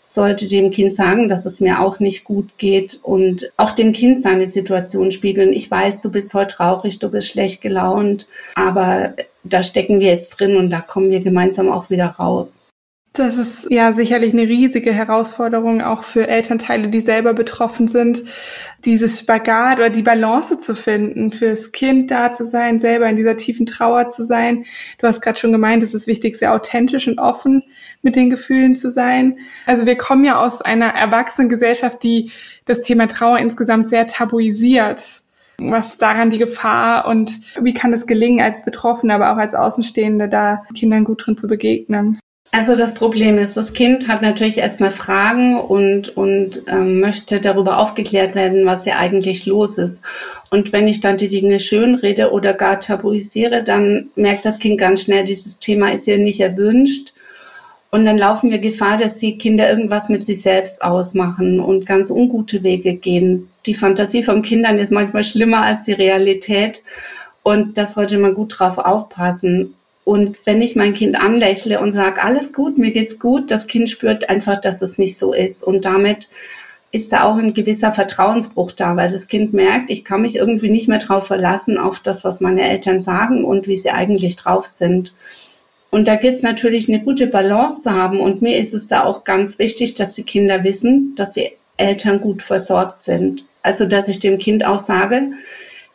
sollte 0.00 0.48
dem 0.48 0.70
Kind 0.70 0.94
sagen, 0.94 1.28
dass 1.28 1.46
es 1.46 1.60
mir 1.60 1.80
auch 1.80 2.00
nicht 2.00 2.24
gut 2.24 2.58
geht 2.58 2.98
und 3.02 3.52
auch 3.56 3.72
dem 3.72 3.92
Kind 3.92 4.18
seine 4.18 4.46
Situation 4.46 5.10
spiegeln. 5.10 5.52
Ich 5.52 5.70
weiß, 5.70 6.00
du 6.00 6.10
bist 6.10 6.34
heute 6.34 6.54
traurig, 6.54 6.98
du 6.98 7.08
bist 7.08 7.28
schlecht 7.28 7.60
gelaunt, 7.60 8.26
aber 8.54 9.14
da 9.44 9.62
stecken 9.62 10.00
wir 10.00 10.08
jetzt 10.08 10.40
drin 10.40 10.56
und 10.56 10.70
da 10.70 10.80
kommen 10.80 11.10
wir 11.10 11.20
gemeinsam 11.20 11.70
auch 11.70 11.90
wieder 11.90 12.06
raus. 12.06 12.58
Das 13.16 13.38
ist 13.38 13.70
ja 13.70 13.94
sicherlich 13.94 14.34
eine 14.34 14.42
riesige 14.42 14.92
Herausforderung 14.92 15.80
auch 15.80 16.02
für 16.02 16.28
Elternteile, 16.28 16.88
die 16.88 17.00
selber 17.00 17.32
betroffen 17.32 17.88
sind, 17.88 18.24
dieses 18.84 19.18
Spagat 19.18 19.78
oder 19.78 19.88
die 19.88 20.02
Balance 20.02 20.58
zu 20.58 20.74
finden, 20.74 21.32
fürs 21.32 21.72
Kind 21.72 22.10
da 22.10 22.34
zu 22.34 22.44
sein, 22.44 22.78
selber 22.78 23.08
in 23.08 23.16
dieser 23.16 23.38
tiefen 23.38 23.64
Trauer 23.64 24.10
zu 24.10 24.22
sein. 24.22 24.66
Du 24.98 25.06
hast 25.06 25.22
gerade 25.22 25.38
schon 25.38 25.52
gemeint, 25.52 25.82
es 25.82 25.94
ist 25.94 26.06
wichtig, 26.06 26.36
sehr 26.36 26.52
authentisch 26.52 27.08
und 27.08 27.18
offen 27.18 27.62
mit 28.02 28.16
den 28.16 28.28
Gefühlen 28.28 28.76
zu 28.76 28.90
sein. 28.90 29.38
Also 29.64 29.86
wir 29.86 29.96
kommen 29.96 30.24
ja 30.26 30.38
aus 30.38 30.60
einer 30.60 30.88
erwachsenen 30.88 31.48
Gesellschaft, 31.48 32.02
die 32.02 32.30
das 32.66 32.82
Thema 32.82 33.08
Trauer 33.08 33.38
insgesamt 33.38 33.88
sehr 33.88 34.06
tabuisiert. 34.06 35.02
Was 35.58 35.92
ist 35.92 36.02
daran 36.02 36.28
die 36.28 36.38
Gefahr 36.38 37.08
und 37.08 37.32
wie 37.62 37.72
kann 37.72 37.94
es 37.94 38.06
gelingen, 38.06 38.44
als 38.44 38.62
Betroffene, 38.62 39.14
aber 39.14 39.32
auch 39.32 39.38
als 39.38 39.54
Außenstehende, 39.54 40.28
da 40.28 40.60
Kindern 40.74 41.04
gut 41.04 41.26
drin 41.26 41.38
zu 41.38 41.48
begegnen? 41.48 42.20
Also 42.52 42.74
das 42.74 42.94
Problem 42.94 43.38
ist, 43.38 43.56
das 43.56 43.74
Kind 43.74 44.08
hat 44.08 44.22
natürlich 44.22 44.58
erstmal 44.58 44.90
Fragen 44.90 45.60
und, 45.60 46.16
und 46.16 46.62
ähm, 46.68 47.00
möchte 47.00 47.40
darüber 47.40 47.78
aufgeklärt 47.78 48.34
werden, 48.34 48.64
was 48.64 48.84
hier 48.84 48.98
eigentlich 48.98 49.44
los 49.44 49.76
ist. 49.76 50.00
Und 50.50 50.72
wenn 50.72 50.88
ich 50.88 51.00
dann 51.00 51.18
die 51.18 51.28
Dinge 51.28 51.60
schön 51.60 51.96
rede 51.96 52.30
oder 52.30 52.54
gar 52.54 52.80
tabuisiere, 52.80 53.62
dann 53.62 54.10
merkt 54.14 54.46
das 54.46 54.58
Kind 54.58 54.78
ganz 54.78 55.02
schnell, 55.02 55.24
dieses 55.24 55.58
Thema 55.58 55.92
ist 55.92 56.04
hier 56.04 56.18
nicht 56.18 56.40
erwünscht. 56.40 57.12
Und 57.90 58.04
dann 58.04 58.18
laufen 58.18 58.50
wir 58.50 58.58
Gefahr, 58.58 58.96
dass 58.96 59.18
die 59.18 59.38
Kinder 59.38 59.68
irgendwas 59.68 60.08
mit 60.08 60.22
sich 60.22 60.42
selbst 60.42 60.82
ausmachen 60.82 61.60
und 61.60 61.86
ganz 61.86 62.10
ungute 62.10 62.62
Wege 62.62 62.94
gehen. 62.94 63.48
Die 63.66 63.74
Fantasie 63.74 64.22
von 64.22 64.42
Kindern 64.42 64.78
ist 64.78 64.92
manchmal 64.92 65.24
schlimmer 65.24 65.62
als 65.62 65.84
die 65.84 65.92
Realität. 65.92 66.82
Und 67.42 67.78
das 67.78 67.94
sollte 67.94 68.18
man 68.18 68.34
gut 68.34 68.58
drauf 68.58 68.78
aufpassen. 68.78 69.74
Und 70.06 70.46
wenn 70.46 70.62
ich 70.62 70.76
mein 70.76 70.92
Kind 70.92 71.18
anlächle 71.18 71.80
und 71.80 71.90
sage, 71.90 72.22
alles 72.22 72.52
gut, 72.52 72.78
mir 72.78 72.92
geht's 72.92 73.18
gut, 73.18 73.50
das 73.50 73.66
Kind 73.66 73.90
spürt 73.90 74.30
einfach, 74.30 74.60
dass 74.60 74.80
es 74.80 74.98
nicht 74.98 75.18
so 75.18 75.32
ist. 75.32 75.64
Und 75.64 75.84
damit 75.84 76.28
ist 76.92 77.12
da 77.12 77.24
auch 77.24 77.36
ein 77.36 77.54
gewisser 77.54 77.92
Vertrauensbruch 77.92 78.70
da, 78.70 78.94
weil 78.94 79.10
das 79.10 79.26
Kind 79.26 79.52
merkt, 79.52 79.90
ich 79.90 80.04
kann 80.04 80.22
mich 80.22 80.36
irgendwie 80.36 80.70
nicht 80.70 80.86
mehr 80.86 81.00
drauf 81.00 81.26
verlassen, 81.26 81.76
auf 81.76 81.98
das, 81.98 82.22
was 82.22 82.40
meine 82.40 82.62
Eltern 82.62 83.00
sagen 83.00 83.44
und 83.44 83.66
wie 83.66 83.74
sie 83.74 83.90
eigentlich 83.90 84.36
drauf 84.36 84.64
sind. 84.64 85.12
Und 85.90 86.06
da 86.06 86.14
gilt 86.14 86.36
es 86.36 86.42
natürlich, 86.42 86.88
eine 86.88 87.02
gute 87.02 87.26
Balance 87.26 87.82
zu 87.82 87.90
haben. 87.90 88.20
Und 88.20 88.42
mir 88.42 88.60
ist 88.60 88.74
es 88.74 88.86
da 88.86 89.02
auch 89.02 89.24
ganz 89.24 89.58
wichtig, 89.58 89.94
dass 89.94 90.14
die 90.14 90.22
Kinder 90.22 90.62
wissen, 90.62 91.16
dass 91.16 91.32
die 91.32 91.50
Eltern 91.78 92.20
gut 92.20 92.42
versorgt 92.42 93.02
sind. 93.02 93.44
Also, 93.64 93.86
dass 93.86 94.06
ich 94.06 94.20
dem 94.20 94.38
Kind 94.38 94.64
auch 94.64 94.78
sage, 94.78 95.32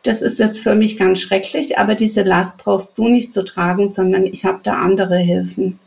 das 0.04 0.22
ist 0.22 0.40
jetzt 0.40 0.60
für 0.60 0.76
mich 0.76 0.98
ganz 0.98 1.20
schrecklich, 1.20 1.78
aber 1.78 1.96
diese 1.96 2.24
Last 2.24 2.58
brauchst 2.58 2.98
du 2.98 3.08
nicht 3.08 3.34
zu 3.34 3.44
tragen, 3.44 3.88
sondern 3.88 4.26
ich 4.26 4.46
habe 4.46 4.60
da 4.64 4.82
andere 4.82 5.18
Hilfen. 5.18 5.80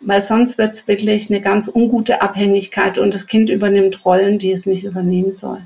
Weil 0.00 0.20
sonst 0.20 0.58
wird 0.58 0.72
es 0.72 0.88
wirklich 0.88 1.28
eine 1.28 1.40
ganz 1.40 1.68
ungute 1.72 2.22
Abhängigkeit 2.22 2.98
und 2.98 3.12
das 3.12 3.26
Kind 3.26 3.50
übernimmt 3.50 4.04
Rollen, 4.04 4.38
die 4.38 4.52
es 4.52 4.64
nicht 4.64 4.84
übernehmen 4.84 5.32
soll. 5.32 5.58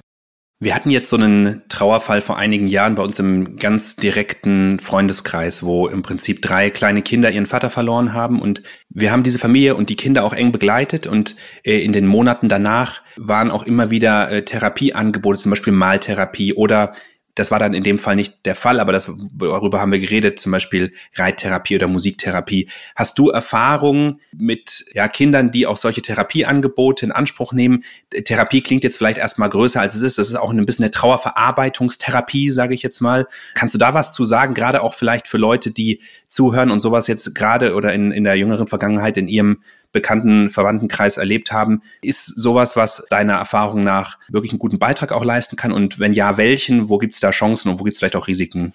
Wir 0.59 0.77
hatten 0.77 0.93
jetzt 0.93 1.09
so 1.09 1.17
einen 1.17 1.63
Trauerfall 1.69 2.23
vor 2.23 2.39
einigen 2.39 2.69
Jahren 2.69 2.95
bei 2.95 3.03
uns 3.03 3.19
im 3.19 3.57
ganz 3.57 3.97
direkten 3.97 4.79
Freundeskreis, 4.79 5.65
wo 5.65 5.89
im 5.89 6.03
Prinzip 6.03 6.41
drei 6.41 6.71
kleine 6.71 7.03
Kinder 7.03 7.33
ihren 7.33 7.47
Vater 7.47 7.69
verloren 7.69 8.13
haben. 8.13 8.41
Und 8.41 8.63
wir 8.89 9.11
haben 9.11 9.25
diese 9.25 9.41
Familie 9.41 9.75
und 9.75 9.91
die 9.91 9.97
Kinder 9.97 10.23
auch 10.23 10.33
eng 10.33 10.53
begleitet. 10.53 11.09
Und 11.09 11.35
äh, 11.65 11.83
in 11.83 11.93
den 11.93 12.07
Monaten 12.07 12.49
danach 12.49 13.03
waren 13.17 13.51
auch 13.51 13.65
immer 13.65 13.91
wieder 13.91 14.31
äh, 14.31 14.45
Therapieangebote, 14.45 15.41
zum 15.41 15.51
Beispiel 15.51 15.73
Maltherapie 15.73 16.55
oder 16.55 16.93
das 17.35 17.51
war 17.51 17.59
dann 17.59 17.73
in 17.73 17.83
dem 17.83 17.99
Fall 17.99 18.15
nicht 18.15 18.45
der 18.45 18.55
Fall, 18.55 18.79
aber 18.79 18.93
das, 18.93 19.11
darüber 19.39 19.81
haben 19.81 19.91
wir 19.91 20.01
geredet, 20.01 20.39
zum 20.39 20.53
Beispiel 20.53 20.93
Reittherapie 21.15 21.77
oder 21.77 21.89
Musiktherapie. 21.89 22.69
Hast 22.95 23.19
du 23.19 23.31
Erfahrungen 23.31 24.21
mit 24.33 24.85
ja, 24.93 25.09
Kindern, 25.09 25.51
die 25.51 25.67
auch 25.67 25.79
solche 25.79 26.03
Therapieangebote 26.03 27.07
in 27.07 27.12
Anspruch 27.12 27.55
nehmen? 27.55 27.85
Therapie 28.11 28.61
klingt 28.61 28.85
jetzt 28.85 28.99
vielleicht 28.99 29.17
erstmal 29.17 29.49
größer, 29.49 29.81
als 29.81 29.95
es 29.95 30.03
ist. 30.03 30.19
Das 30.19 30.29
ist 30.29 30.35
auch 30.35 30.51
ein 30.51 30.67
bisschen 30.67 30.85
eine 30.85 30.91
Trauerverarbeitungstherapie, 30.91 32.51
sage 32.51 32.75
ich 32.75 32.83
jetzt 32.83 33.01
mal. 33.01 33.27
Kannst 33.55 33.75
du 33.75 33.79
da 33.79 33.95
was 33.95 34.12
zu 34.12 34.25
sagen, 34.25 34.53
gerade 34.53 34.83
auch 34.83 34.93
vielleicht 34.93 35.27
für 35.27 35.39
Leute, 35.39 35.71
die 35.71 36.01
zuhören 36.29 36.71
und 36.71 36.81
sowas 36.81 37.07
jetzt 37.07 37.35
gerade 37.35 37.75
oder 37.75 37.95
in, 37.95 38.12
in 38.12 38.25
der 38.25 38.37
jüngeren 38.37 38.67
Vergangenheit 38.67 39.17
in 39.17 39.29
ihrem 39.29 39.62
bekannten 39.93 40.51
Verwandtenkreis 40.51 41.17
erlebt 41.17 41.53
haben. 41.53 41.83
Ist 42.03 42.27
sowas, 42.27 42.77
was 42.77 43.07
deiner 43.09 43.35
Erfahrung 43.35 43.85
nach 43.85 44.19
wirklich 44.29 44.53
einen 44.53 44.59
guten 44.59 44.79
Beitrag 44.79 45.13
auch 45.13 45.25
leisten 45.25 45.57
kann? 45.57 45.73
Und 45.73 45.99
wenn 45.99 46.13
ja, 46.13 46.37
welchen? 46.37 46.89
Wo 46.89 46.99
gibt 46.99 47.15
es 47.15 47.21
da 47.21 47.31
Chancen 47.31 47.71
und 47.71 47.79
wo 47.79 47.85
gibt 47.85 47.95
es 47.95 47.99
vielleicht 47.99 48.17
auch 48.17 48.29
Risiken? 48.29 48.73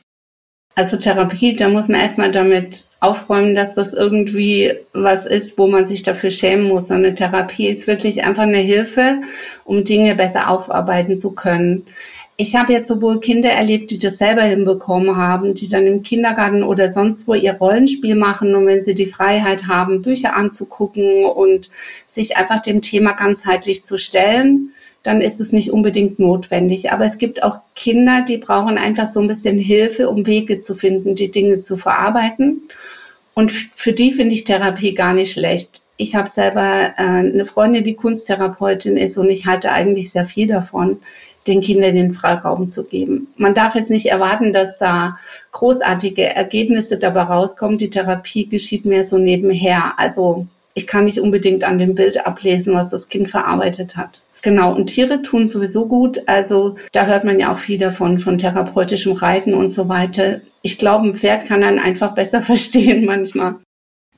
Also 0.75 0.95
Therapie, 0.97 1.55
da 1.55 1.69
muss 1.69 1.87
man 1.87 2.01
erstmal 2.01 2.31
damit 2.31 2.85
aufräumen, 2.99 3.55
dass 3.55 3.75
das 3.75 3.93
irgendwie 3.93 4.73
was 4.93 5.25
ist, 5.25 5.57
wo 5.57 5.67
man 5.67 5.85
sich 5.85 6.01
dafür 6.01 6.31
schämen 6.31 6.67
muss. 6.67 6.89
Eine 6.89 7.13
Therapie 7.13 7.67
ist 7.67 7.85
wirklich 7.85 8.23
einfach 8.23 8.43
eine 8.43 8.57
Hilfe, 8.57 9.21
um 9.65 9.83
Dinge 9.83 10.15
besser 10.15 10.49
aufarbeiten 10.49 11.15
zu 11.15 11.31
können. 11.31 11.85
Ich 12.37 12.55
habe 12.55 12.73
jetzt 12.73 12.87
sowohl 12.87 13.19
Kinder 13.19 13.49
erlebt, 13.49 13.89
die 13.91 13.97
das 13.97 14.17
selber 14.17 14.43
hinbekommen 14.43 15.15
haben, 15.15 15.53
die 15.53 15.67
dann 15.67 15.87
im 15.87 16.03
Kindergarten 16.03 16.63
oder 16.63 16.89
sonst 16.89 17.27
wo 17.27 17.33
ihr 17.33 17.53
Rollenspiel 17.53 18.15
machen 18.15 18.55
und 18.55 18.65
wenn 18.65 18.83
sie 18.83 18.95
die 18.95 19.07
Freiheit 19.07 19.67
haben, 19.67 20.01
Bücher 20.01 20.35
anzugucken 20.35 21.25
und 21.25 21.69
sich 22.05 22.37
einfach 22.37 22.61
dem 22.61 22.81
Thema 22.81 23.13
ganzheitlich 23.13 23.83
zu 23.83 23.97
stellen, 23.97 24.73
dann 25.07 25.21
ist 25.21 25.39
es 25.39 25.53
nicht 25.53 25.71
unbedingt 25.71 26.19
notwendig. 26.19 26.91
Aber 26.91 27.05
es 27.05 27.17
gibt 27.17 27.41
auch 27.41 27.59
Kinder, 27.75 28.25
die 28.27 28.37
brauchen 28.37 28.77
einfach 28.77 29.07
so 29.07 29.21
ein 29.21 29.27
bisschen 29.27 29.57
Hilfe, 29.57 30.09
um 30.09 30.25
Wege 30.25 30.59
zu 30.59 30.75
finden, 30.75 31.15
die 31.15 31.31
Dinge 31.31 31.61
zu 31.61 31.77
verarbeiten. 31.77 32.63
Und 33.37 33.51
für 33.51 33.93
die 33.93 34.11
finde 34.11 34.33
ich 34.33 34.45
Therapie 34.45 34.95
gar 34.95 35.13
nicht 35.13 35.33
schlecht. 35.33 35.83
Ich 35.95 36.15
habe 36.15 36.27
selber 36.27 36.93
äh, 36.97 37.03
eine 37.03 37.45
Freundin, 37.45 37.83
die 37.83 37.93
Kunsttherapeutin 37.93 38.97
ist 38.97 39.15
und 39.15 39.29
ich 39.29 39.45
halte 39.45 39.71
eigentlich 39.71 40.09
sehr 40.09 40.25
viel 40.25 40.47
davon, 40.47 41.01
den 41.45 41.61
Kindern 41.61 41.93
den 41.93 42.11
Freiraum 42.13 42.67
zu 42.67 42.83
geben. 42.83 43.27
Man 43.37 43.53
darf 43.53 43.75
jetzt 43.75 43.91
nicht 43.91 44.07
erwarten, 44.07 44.53
dass 44.53 44.79
da 44.79 45.17
großartige 45.51 46.35
Ergebnisse 46.35 46.97
dabei 46.97 47.21
rauskommen. 47.21 47.77
Die 47.77 47.91
Therapie 47.91 48.49
geschieht 48.49 48.87
mehr 48.87 49.03
so 49.03 49.19
nebenher. 49.19 49.93
Also 49.97 50.47
ich 50.73 50.87
kann 50.87 51.05
nicht 51.05 51.19
unbedingt 51.19 51.63
an 51.63 51.77
dem 51.77 51.93
Bild 51.93 52.25
ablesen, 52.25 52.73
was 52.73 52.89
das 52.89 53.07
Kind 53.07 53.27
verarbeitet 53.27 53.97
hat. 53.97 54.23
Genau, 54.47 54.73
und 54.73 54.85
Tiere 54.85 55.21
tun 55.21 55.45
sowieso 55.45 55.89
gut. 55.89 56.19
Also 56.25 56.77
da 56.93 57.05
hört 57.05 57.25
man 57.25 57.37
ja 57.37 57.51
auch 57.51 57.57
viel 57.57 57.77
davon, 57.77 58.17
von 58.17 58.37
therapeutischem 58.37 59.11
Reiten 59.11 59.53
und 59.53 59.67
so 59.67 59.89
weiter. 59.89 60.39
Ich 60.61 60.77
glaube, 60.77 61.05
ein 61.05 61.13
Pferd 61.13 61.47
kann 61.47 61.59
dann 61.59 61.79
einfach 61.79 62.13
besser 62.13 62.41
verstehen 62.53 63.03
manchmal. 63.03 63.55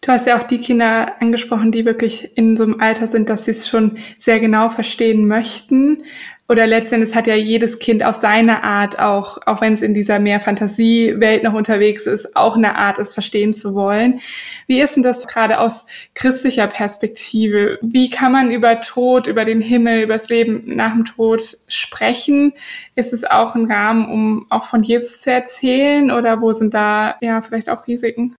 Du 0.02 0.12
hast 0.12 0.28
ja 0.28 0.40
auch 0.40 0.46
die 0.46 0.60
Kinder 0.60 1.20
angesprochen, 1.20 1.72
die 1.72 1.84
wirklich 1.84 2.38
in 2.38 2.56
so 2.56 2.64
einem 2.64 2.80
Alter 2.80 3.08
sind, 3.08 3.28
dass 3.28 3.46
sie 3.46 3.52
es 3.52 3.68
schon 3.68 3.98
sehr 4.20 4.40
genau 4.40 4.70
verstehen 4.70 5.28
möchten 5.28 6.04
oder 6.50 6.66
letztendlich 6.66 7.14
hat 7.14 7.28
ja 7.28 7.36
jedes 7.36 7.78
Kind 7.78 8.04
auf 8.04 8.16
seine 8.16 8.64
Art 8.64 8.98
auch, 8.98 9.38
auch 9.46 9.62
wenn 9.62 9.74
es 9.74 9.84
in 9.84 9.94
dieser 9.94 10.20
mehr 10.20 10.40
Fantasiewelt 10.40 11.44
noch 11.44 11.54
unterwegs 11.54 12.08
ist, 12.08 12.36
auch 12.36 12.56
eine 12.58 12.76
Art, 12.76 12.98
es 12.98 13.14
verstehen 13.14 13.54
zu 13.54 13.76
wollen. 13.76 14.20
Wie 14.66 14.82
ist 14.82 14.96
denn 14.96 15.04
das 15.04 15.28
gerade 15.28 15.60
aus 15.60 15.86
christlicher 16.16 16.66
Perspektive? 16.66 17.78
Wie 17.84 18.10
kann 18.10 18.32
man 18.32 18.50
über 18.50 18.82
Tod, 18.82 19.28
über 19.28 19.46
den 19.46 19.62
Himmel, 19.62 20.02
über 20.02 20.14
das 20.14 20.30
Leben 20.30 20.64
nach 20.76 20.94
dem 20.94 21.06
Tod 21.06 21.44
sprechen? 21.68 22.54
Ist 22.96 23.14
es 23.14 23.24
auch 23.24 23.54
ein 23.54 23.72
Rahmen, 23.72 24.10
um 24.12 24.48
auch 24.50 24.64
von 24.64 24.82
Jesus 24.82 25.22
zu 25.22 25.32
erzählen 25.32 26.10
oder 26.10 26.42
wo 26.42 26.52
sind 26.52 26.74
da 26.74 27.16
ja 27.22 27.44
vielleicht 27.44 27.70
auch 27.70 27.86
Risiken? 27.86 28.36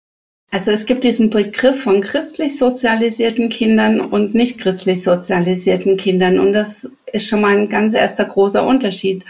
Also 0.53 0.73
es 0.73 0.85
gibt 0.85 1.05
diesen 1.05 1.31
Begriff 1.31 1.81
von 1.81 2.01
christlich 2.01 2.59
sozialisierten 2.59 3.51
Kindern 3.51 4.01
und 4.01 4.35
nicht 4.35 4.59
christlich 4.59 5.05
sozialisierten 5.05 5.97
Kindern. 5.97 6.41
Und 6.41 6.53
das 6.53 6.91
ist 7.13 7.29
schon 7.29 7.41
mal 7.41 7.57
ein 7.57 7.69
ganz 7.69 7.95
erster 7.95 8.25
großer 8.25 8.67
Unterschied. 8.67 9.25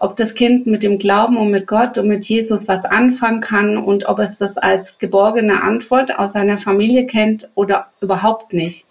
Ob 0.00 0.16
das 0.16 0.34
Kind 0.34 0.66
mit 0.66 0.82
dem 0.82 0.98
Glauben 0.98 1.38
und 1.38 1.50
mit 1.50 1.66
Gott 1.66 1.96
und 1.96 2.08
mit 2.08 2.26
Jesus 2.26 2.68
was 2.68 2.84
anfangen 2.84 3.40
kann 3.40 3.78
und 3.78 4.04
ob 4.06 4.18
es 4.18 4.36
das 4.36 4.58
als 4.58 4.98
geborgene 4.98 5.62
Antwort 5.62 6.18
aus 6.18 6.34
seiner 6.34 6.58
Familie 6.58 7.06
kennt 7.06 7.48
oder 7.54 7.86
überhaupt 8.02 8.52
nicht. 8.52 8.84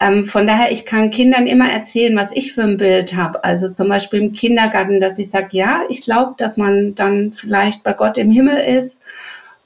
Ähm, 0.00 0.24
von 0.24 0.46
daher, 0.46 0.70
ich 0.70 0.84
kann 0.84 1.10
Kindern 1.10 1.46
immer 1.46 1.70
erzählen, 1.70 2.16
was 2.16 2.32
ich 2.32 2.52
für 2.52 2.62
ein 2.62 2.76
Bild 2.76 3.16
habe. 3.16 3.44
Also 3.44 3.70
zum 3.70 3.88
Beispiel 3.88 4.20
im 4.20 4.32
Kindergarten, 4.32 5.00
dass 5.00 5.18
ich 5.18 5.30
sage, 5.30 5.48
ja, 5.52 5.80
ich 5.88 6.02
glaube, 6.02 6.34
dass 6.36 6.58
man 6.58 6.94
dann 6.94 7.32
vielleicht 7.32 7.82
bei 7.82 7.94
Gott 7.94 8.18
im 8.18 8.30
Himmel 8.30 8.58
ist 8.58 9.00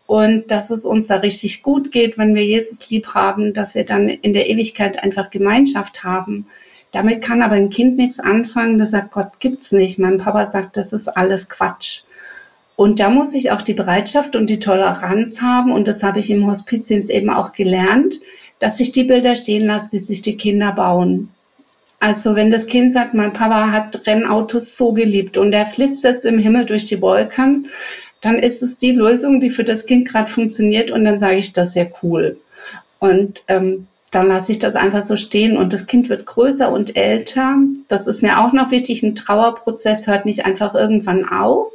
und 0.07 0.51
dass 0.51 0.71
es 0.71 0.85
uns 0.85 1.07
da 1.07 1.17
richtig 1.17 1.63
gut 1.63 1.93
geht, 1.93 2.19
wenn 2.19 2.35
wir 2.35 2.45
Jesus 2.45 2.91
lieb 2.91 3.09
haben, 3.15 3.53
dass 3.53 3.75
wir 3.75 3.85
dann 3.85 4.09
in 4.09 4.33
der 4.33 4.49
Ewigkeit 4.51 5.03
einfach 5.03 5.31
Gemeinschaft 5.31 6.05
haben. 6.05 6.47
Damit 6.91 7.23
kann 7.23 7.41
aber 7.41 7.55
ein 7.55 7.71
Kind 7.71 7.97
nichts 7.97 8.21
anfangen, 8.21 8.79
das 8.79 8.91
sagt, 8.91 9.13
Gott 9.13 9.41
gibt's 9.41 9.73
nicht. 9.73 9.99
Mein 9.99 10.19
Papa 10.19 10.45
sagt, 10.47 10.77
das 10.77 10.93
ist 10.93 11.09
alles 11.09 11.49
Quatsch. 11.49 12.03
Und 12.77 13.01
da 13.01 13.11
muss 13.11 13.35
ich 13.35 13.51
auch 13.51 13.63
die 13.63 13.75
Bereitschaft 13.75 14.35
und 14.35 14.49
die 14.51 14.59
Toleranz 14.59 15.41
haben, 15.41 15.73
und 15.73 15.89
das 15.89 16.03
habe 16.03 16.19
ich 16.19 16.31
im 16.31 16.47
Hospizdienst 16.47 17.11
eben 17.11 17.31
auch 17.31 17.53
gelernt, 17.53 18.21
dass 18.59 18.81
ich 18.81 18.93
die 18.93 19.05
Bilder 19.05 19.35
stehen 19.35 19.67
lasse, 19.67 19.91
die 19.91 19.99
sich 19.99 20.23
die 20.23 20.37
Kinder 20.37 20.73
bauen. 20.73 21.31
Also 22.01 22.35
wenn 22.35 22.51
das 22.51 22.67
Kind 22.67 22.93
sagt, 22.93 23.15
mein 23.15 23.33
Papa 23.33 23.71
hat 23.71 24.07
Rennautos 24.07 24.77
so 24.77 24.93
geliebt 24.93 25.37
und 25.37 25.53
er 25.53 25.67
flitzt 25.67 26.03
jetzt 26.03 26.25
im 26.25 26.39
Himmel 26.39 26.65
durch 26.65 26.85
die 26.87 27.01
Wolken, 27.01 27.69
dann 28.23 28.39
ist 28.39 28.63
es 28.63 28.79
die 28.79 28.93
Lösung, 28.93 29.41
die 29.41 29.51
für 29.51 29.65
das 29.65 29.85
Kind 29.85 30.09
gerade 30.09 30.31
funktioniert 30.31 30.91
und 30.91 31.05
dann 31.05 31.19
sage 31.19 31.37
ich, 31.37 31.53
das 31.53 31.69
ist 31.69 31.73
sehr 31.75 31.91
cool. 32.03 32.39
Und 32.99 33.45
ähm, 33.49 33.89
dann 34.13 34.29
lasse 34.29 34.53
ich 34.53 34.59
das 34.59 34.77
einfach 34.77 35.03
so 35.03 35.17
stehen 35.17 35.57
und 35.57 35.73
das 35.73 35.87
Kind 35.87 36.09
wird 36.09 36.25
größer 36.25 36.71
und 36.71 36.97
älter. 36.97 37.57
Das 37.89 38.07
ist 38.07 38.23
mir 38.23 38.39
auch 38.39 38.53
noch 38.53 38.71
wichtig. 38.71 39.03
Ein 39.03 39.17
Trauerprozess 39.17 40.07
hört 40.07 40.25
nicht 40.25 40.47
einfach 40.47 40.75
irgendwann 40.75 41.29
auf, 41.29 41.73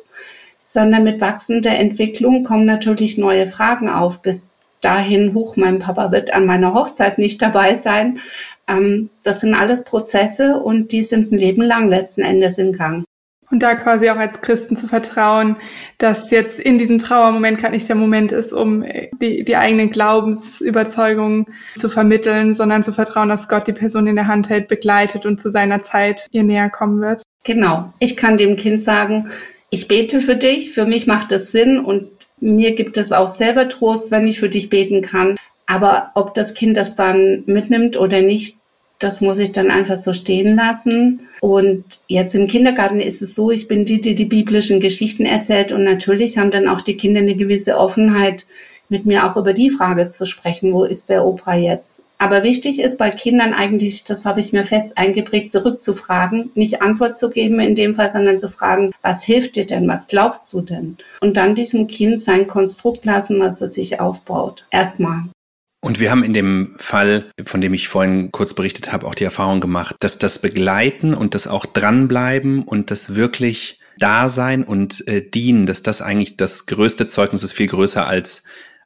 sondern 0.58 1.04
mit 1.04 1.20
wachsender 1.20 1.72
Entwicklung 1.72 2.44
kommen 2.44 2.66
natürlich 2.66 3.18
neue 3.18 3.48
Fragen 3.48 3.90
auf. 3.90 4.22
Bis 4.22 4.54
dahin, 4.82 5.34
hoch, 5.34 5.58
mein 5.58 5.80
Papa 5.80 6.12
wird 6.12 6.34
an 6.34 6.46
meiner 6.46 6.74
Hochzeit 6.74 7.18
nicht 7.18 7.42
dabei 7.42 7.76
sein. 7.76 8.20
Ähm, 8.68 9.10
das 9.24 9.42
sind 9.42 9.54
alles 9.54 9.84
Prozesse 9.84 10.58
und 10.58 10.94
die 10.94 11.02
sind 11.02 11.32
ein 11.32 11.38
Leben 11.38 11.64
lang 11.64 11.90
letzten 11.90 12.22
Endes 12.22 12.58
in 12.58 12.72
Gang. 12.72 13.04
Und 13.50 13.64
da 13.64 13.76
quasi 13.76 14.10
auch 14.10 14.18
als 14.18 14.42
Christen 14.42 14.76
zu 14.76 14.88
vertrauen, 14.88 15.56
dass 16.00 16.32
jetzt 16.32 16.60
in 16.60 16.78
diesem 16.78 17.00
Trauermoment 17.00 17.58
gerade 17.58 17.74
nicht 17.76 17.88
der 17.88 17.96
Moment 17.96 18.34
ist, 18.34 18.52
um 18.52 18.84
die, 19.22 19.46
die 19.46 19.56
eigenen 19.56 19.90
Glaubensüberzeugungen 19.90 21.46
zu 21.78 21.88
vermitteln, 21.88 22.54
sondern 22.54 22.84
zu 22.84 22.92
vertrauen, 22.92 23.30
dass 23.30 23.48
Gott 23.48 23.68
die 23.68 23.74
Person 23.74 24.06
in 24.06 24.18
der 24.18 24.28
Hand 24.28 24.50
hält, 24.50 24.68
begleitet 24.68 25.26
und 25.26 25.40
zu 25.40 25.50
seiner 25.50 25.82
Zeit 25.82 26.28
ihr 26.32 26.44
näher 26.44 26.70
kommen 26.70 27.00
wird. 27.02 27.24
Genau. 27.46 27.94
Ich 28.00 28.18
kann 28.18 28.38
dem 28.38 28.58
Kind 28.58 28.82
sagen, 28.82 29.30
ich 29.70 29.88
bete 29.88 30.20
für 30.20 30.36
dich, 30.36 30.72
für 30.72 30.86
mich 30.86 31.08
macht 31.08 31.32
es 31.32 31.54
Sinn 31.54 31.80
und 31.80 32.10
mir 32.40 32.76
gibt 32.76 32.98
es 32.98 33.12
auch 33.12 33.28
selber 33.28 33.70
Trost, 33.70 34.12
wenn 34.12 34.28
ich 34.28 34.40
für 34.40 34.50
dich 34.50 34.70
beten 34.70 35.02
kann. 35.02 35.36
Aber 35.66 36.12
ob 36.16 36.34
das 36.34 36.54
Kind 36.54 36.78
das 36.78 36.96
dann 36.96 37.44
mitnimmt 37.46 37.98
oder 37.98 38.22
nicht, 38.22 38.58
das 39.00 39.22
muss 39.22 39.38
ich 39.38 39.52
dann 39.52 39.72
einfach 39.72 39.96
so 39.96 40.14
stehen 40.14 40.56
lassen. 40.56 41.22
Und 41.42 41.84
jetzt 42.08 42.34
im 42.36 42.48
Kindergarten 42.48 43.00
ist 43.00 43.22
es 43.22 43.36
so, 43.36 43.52
ich 43.52 43.68
bin 43.68 43.86
die, 43.86 44.02
die 44.02 44.16
die 44.16 44.26
biblischen 44.26 44.80
Geschichten 44.80 45.26
erzählt. 45.26 45.72
Und 45.72 45.84
natürlich 45.84 46.38
haben 46.38 46.52
dann 46.52 46.68
auch 46.68 46.82
die 46.82 46.98
Kinder 46.98 47.20
eine 47.20 47.36
gewisse 47.36 47.78
Offenheit, 47.78 48.46
mit 48.90 49.06
mir 49.06 49.26
auch 49.26 49.36
über 49.36 49.54
die 49.54 49.70
Frage 49.70 50.08
zu 50.10 50.26
sprechen, 50.26 50.74
wo 50.74 50.84
ist 50.84 51.10
der 51.10 51.26
Opa 51.26 51.56
jetzt? 51.56 52.02
Aber 52.20 52.44
wichtig 52.44 52.80
ist 52.80 52.98
bei 52.98 53.12
Kindern 53.12 53.54
eigentlich, 53.54 54.04
das 54.04 54.26
habe 54.26 54.40
ich 54.40 54.52
mir 54.52 54.64
fest 54.64 54.98
eingeprägt, 54.98 55.52
zurückzufragen, 55.52 56.52
nicht 56.56 56.82
Antwort 56.82 57.18
zu 57.18 57.30
geben 57.30 57.60
in 57.60 57.76
dem 57.76 57.94
Fall, 57.94 58.10
sondern 58.10 58.40
zu 58.40 58.50
fragen, 58.50 58.92
was 59.04 59.24
hilft 59.24 59.56
dir 59.56 59.68
denn, 59.68 59.88
was 59.88 60.08
glaubst 60.08 60.52
du 60.52 60.62
denn? 60.62 60.98
Und 61.22 61.38
dann 61.38 61.54
diesem 61.54 61.86
Kind 61.86 62.20
sein 62.20 62.48
Konstrukt 62.48 63.06
lassen, 63.06 63.40
was 63.40 63.62
es 63.62 63.74
sich 63.74 64.00
aufbaut. 64.00 64.66
Erstmal. 64.72 65.26
Und 65.80 66.00
wir 66.00 66.10
haben 66.10 66.24
in 66.24 66.34
dem 66.34 66.76
Fall, 66.80 67.32
von 67.46 67.62
dem 67.62 67.74
ich 67.74 67.88
vorhin 67.88 68.32
kurz 68.32 68.54
berichtet 68.54 68.92
habe, 68.92 69.06
auch 69.06 69.16
die 69.16 69.24
Erfahrung 69.24 69.62
gemacht, 69.62 69.96
dass 70.00 70.18
das 70.18 70.40
Begleiten 70.40 71.14
und 71.14 71.36
das 71.36 71.48
auch 71.48 71.66
dranbleiben 71.66 72.64
und 72.64 72.90
das 72.90 73.16
wirklich 73.16 73.80
Dasein 74.00 74.64
und 74.64 75.08
äh, 75.08 75.28
Dienen, 75.28 75.66
dass 75.66 75.84
das 75.84 76.02
eigentlich 76.02 76.38
das 76.38 76.66
größte 76.66 77.08
Zeugnis 77.08 77.44
ist, 77.44 77.54
viel 77.54 77.68
größer 77.68 78.08
als 78.08 78.44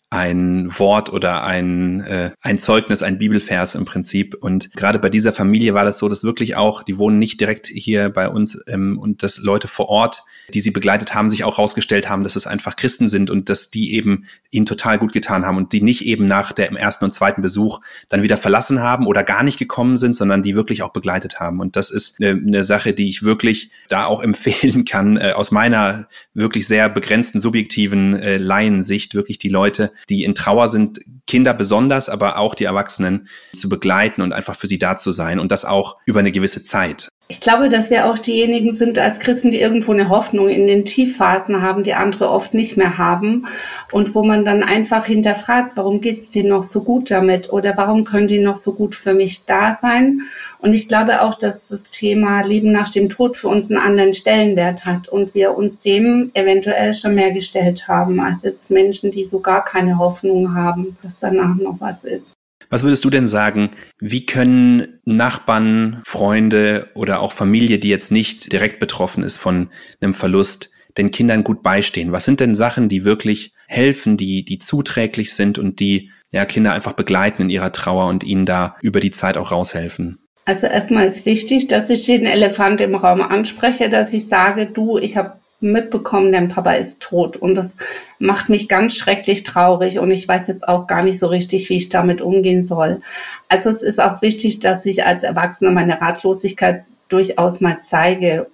ein 0.10 0.67
Wort 0.77 1.12
oder 1.12 1.43
ein, 1.43 2.01
äh, 2.01 2.31
ein 2.41 2.60
Zeugnis, 2.60 3.01
ein 3.01 3.17
Bibelvers 3.17 3.75
im 3.75 3.86
Prinzip. 3.86 4.36
Und 4.39 4.74
gerade 4.74 5.00
bei 5.00 5.10
dieser 5.10 5.31
Familie 5.31 5.74
war 5.74 5.86
das 5.86 5.98
so, 5.98 6.10
dass 6.10 6.24
wirklich 6.24 6.57
auch, 6.57 6.83
die 6.83 6.98
wohnen 6.98 7.17
nicht 7.17 7.39
direkt 7.39 7.67
hier 7.67 8.10
bei 8.10 8.27
uns 8.27 8.62
ähm, 8.67 9.00
und 9.00 9.24
dass 9.24 9.38
Leute 9.38 9.69
vor 9.69 9.88
Ort 9.88 10.24
die 10.51 10.60
sie 10.60 10.72
begleitet 10.72 11.13
haben, 11.13 11.29
sich 11.29 11.43
auch 11.43 11.58
herausgestellt 11.58 12.10
haben, 12.10 12.24
dass 12.24 12.36
es 12.36 12.48
einfach 12.48 12.75
Christen 12.75 13.08
sind 13.08 13.29
und 13.29 13.50
dass 13.50 13.70
die 13.70 13.93
eben 13.93 14.25
ihnen 14.51 14.65
total 14.65 15.00
gut 15.00 15.13
getan 15.13 15.46
haben 15.46 15.58
und 15.58 15.74
die 15.74 15.81
nicht 15.81 16.05
eben 16.05 16.25
nach 16.25 16.51
der 16.51 16.72
ersten 16.72 17.05
und 17.05 17.13
zweiten 17.13 17.41
Besuch 17.41 17.81
dann 18.10 18.22
wieder 18.22 18.38
verlassen 18.38 18.81
haben 18.81 19.08
oder 19.08 19.24
gar 19.24 19.43
nicht 19.43 19.58
gekommen 19.58 19.98
sind, 19.98 20.15
sondern 20.15 20.43
die 20.43 20.55
wirklich 20.55 20.84
auch 20.84 20.93
begleitet 20.93 21.39
haben. 21.39 21.60
Und 21.60 21.75
das 21.75 21.89
ist 21.89 22.20
eine, 22.20 22.31
eine 22.31 22.63
Sache, 22.63 22.93
die 22.93 23.10
ich 23.10 23.24
wirklich 23.24 23.72
da 23.89 24.05
auch 24.05 24.22
empfehlen 24.31 24.86
kann, 24.86 25.17
äh, 25.17 25.31
aus 25.31 25.51
meiner 25.51 26.08
wirklich 26.34 26.67
sehr 26.67 26.89
begrenzten 26.89 27.39
subjektiven 27.39 28.15
äh, 28.15 28.38
Laiensicht, 28.38 29.15
wirklich 29.15 29.39
die 29.39 29.50
Leute, 29.50 29.91
die 30.10 30.24
in 30.24 30.36
Trauer 30.36 30.70
sind, 30.70 31.00
Kinder 31.27 31.53
besonders, 31.53 32.10
aber 32.10 32.38
auch 32.38 32.55
die 32.55 32.65
Erwachsenen 32.65 33.27
zu 33.53 33.70
begleiten 33.70 34.22
und 34.22 34.34
einfach 34.34 34.55
für 34.55 34.67
sie 34.67 34.79
da 34.79 34.98
zu 34.98 35.12
sein 35.12 35.39
und 35.39 35.51
das 35.51 35.65
auch 35.65 35.98
über 36.05 36.20
eine 36.20 36.31
gewisse 36.31 36.63
Zeit. 36.63 37.10
Ich 37.31 37.39
glaube, 37.39 37.69
dass 37.69 37.89
wir 37.89 38.07
auch 38.07 38.17
diejenigen 38.17 38.73
sind 38.73 39.00
als 39.00 39.21
Christen, 39.21 39.51
die 39.51 39.61
irgendwo 39.61 39.93
eine 39.93 40.09
Hoffnung 40.09 40.50
in 40.50 40.67
den 40.67 40.83
Tiefphasen 40.83 41.61
haben, 41.61 41.85
die 41.85 41.93
andere 41.93 42.29
oft 42.29 42.53
nicht 42.53 42.75
mehr 42.75 42.97
haben. 42.97 43.47
Und 43.93 44.13
wo 44.15 44.21
man 44.21 44.43
dann 44.43 44.63
einfach 44.63 45.05
hinterfragt, 45.05 45.77
warum 45.77 46.01
geht's 46.01 46.29
denen 46.29 46.50
noch 46.50 46.63
so 46.63 46.83
gut 46.83 47.09
damit? 47.09 47.53
Oder 47.53 47.77
warum 47.77 48.03
können 48.03 48.27
die 48.27 48.39
noch 48.39 48.57
so 48.57 48.73
gut 48.73 48.95
für 48.95 49.13
mich 49.13 49.45
da 49.45 49.71
sein? 49.71 50.23
Und 50.59 50.73
ich 50.73 50.89
glaube 50.89 51.21
auch, 51.21 51.35
dass 51.35 51.69
das 51.69 51.83
Thema 51.83 52.41
Leben 52.41 52.73
nach 52.73 52.89
dem 52.89 53.07
Tod 53.07 53.38
für 53.38 53.47
uns 53.47 53.69
einen 53.69 53.79
anderen 53.79 54.13
Stellenwert 54.13 54.83
hat 54.83 55.07
und 55.07 55.33
wir 55.33 55.55
uns 55.55 55.79
dem 55.79 56.31
eventuell 56.33 56.93
schon 56.93 57.15
mehr 57.15 57.31
gestellt 57.31 57.88
haben, 57.88 58.19
als 58.19 58.43
jetzt 58.43 58.69
Menschen, 58.71 59.09
die 59.09 59.23
so 59.23 59.39
gar 59.39 59.63
keine 59.63 60.00
Hoffnung 60.00 60.53
haben, 60.53 60.97
dass 61.01 61.19
danach 61.19 61.55
noch 61.55 61.79
was 61.79 62.03
ist. 62.03 62.33
Was 62.71 62.83
würdest 62.83 63.03
du 63.03 63.09
denn 63.09 63.27
sagen, 63.27 63.71
wie 63.99 64.25
können 64.25 65.01
Nachbarn, 65.03 66.01
Freunde 66.05 66.87
oder 66.95 67.19
auch 67.19 67.33
Familie, 67.33 67.79
die 67.79 67.89
jetzt 67.89 68.13
nicht 68.13 68.53
direkt 68.53 68.79
betroffen 68.79 69.23
ist 69.23 69.35
von 69.35 69.69
einem 69.99 70.13
Verlust, 70.13 70.71
den 70.97 71.11
Kindern 71.11 71.43
gut 71.43 71.63
beistehen? 71.63 72.13
Was 72.13 72.23
sind 72.23 72.39
denn 72.39 72.55
Sachen, 72.55 72.87
die 72.87 73.03
wirklich 73.03 73.53
helfen, 73.67 74.15
die, 74.15 74.45
die 74.45 74.57
zuträglich 74.57 75.33
sind 75.33 75.59
und 75.59 75.81
die 75.81 76.11
ja, 76.31 76.45
Kinder 76.45 76.71
einfach 76.71 76.93
begleiten 76.93 77.41
in 77.41 77.49
ihrer 77.49 77.73
Trauer 77.73 78.07
und 78.07 78.23
ihnen 78.23 78.45
da 78.45 78.77
über 78.81 79.01
die 79.01 79.11
Zeit 79.11 79.35
auch 79.35 79.51
raushelfen? 79.51 80.19
Also 80.45 80.67
erstmal 80.67 81.07
ist 81.07 81.25
wichtig, 81.25 81.67
dass 81.67 81.89
ich 81.89 82.05
den 82.05 82.25
Elefant 82.25 82.79
im 82.79 82.95
Raum 82.95 83.21
anspreche, 83.21 83.89
dass 83.89 84.13
ich 84.13 84.29
sage, 84.29 84.67
du, 84.67 84.97
ich 84.97 85.17
habe 85.17 85.40
mitbekommen, 85.61 86.31
dein 86.31 86.49
Papa 86.49 86.71
ist 86.71 86.99
tot. 86.99 87.37
Und 87.37 87.55
das 87.55 87.75
macht 88.19 88.49
mich 88.49 88.67
ganz 88.67 88.95
schrecklich 88.95 89.43
traurig. 89.43 89.99
Und 89.99 90.11
ich 90.11 90.27
weiß 90.27 90.47
jetzt 90.47 90.67
auch 90.67 90.87
gar 90.87 91.03
nicht 91.03 91.19
so 91.19 91.27
richtig, 91.27 91.69
wie 91.69 91.77
ich 91.77 91.89
damit 91.89 92.21
umgehen 92.21 92.61
soll. 92.61 93.01
Also 93.47 93.69
es 93.69 93.81
ist 93.81 93.99
auch 93.99 94.21
wichtig, 94.21 94.59
dass 94.59 94.85
ich 94.85 95.05
als 95.05 95.23
Erwachsener 95.23 95.71
meine 95.71 96.01
Ratlosigkeit 96.01 96.83
durchaus 97.09 97.61
mal 97.61 97.79
zeige 97.81 98.47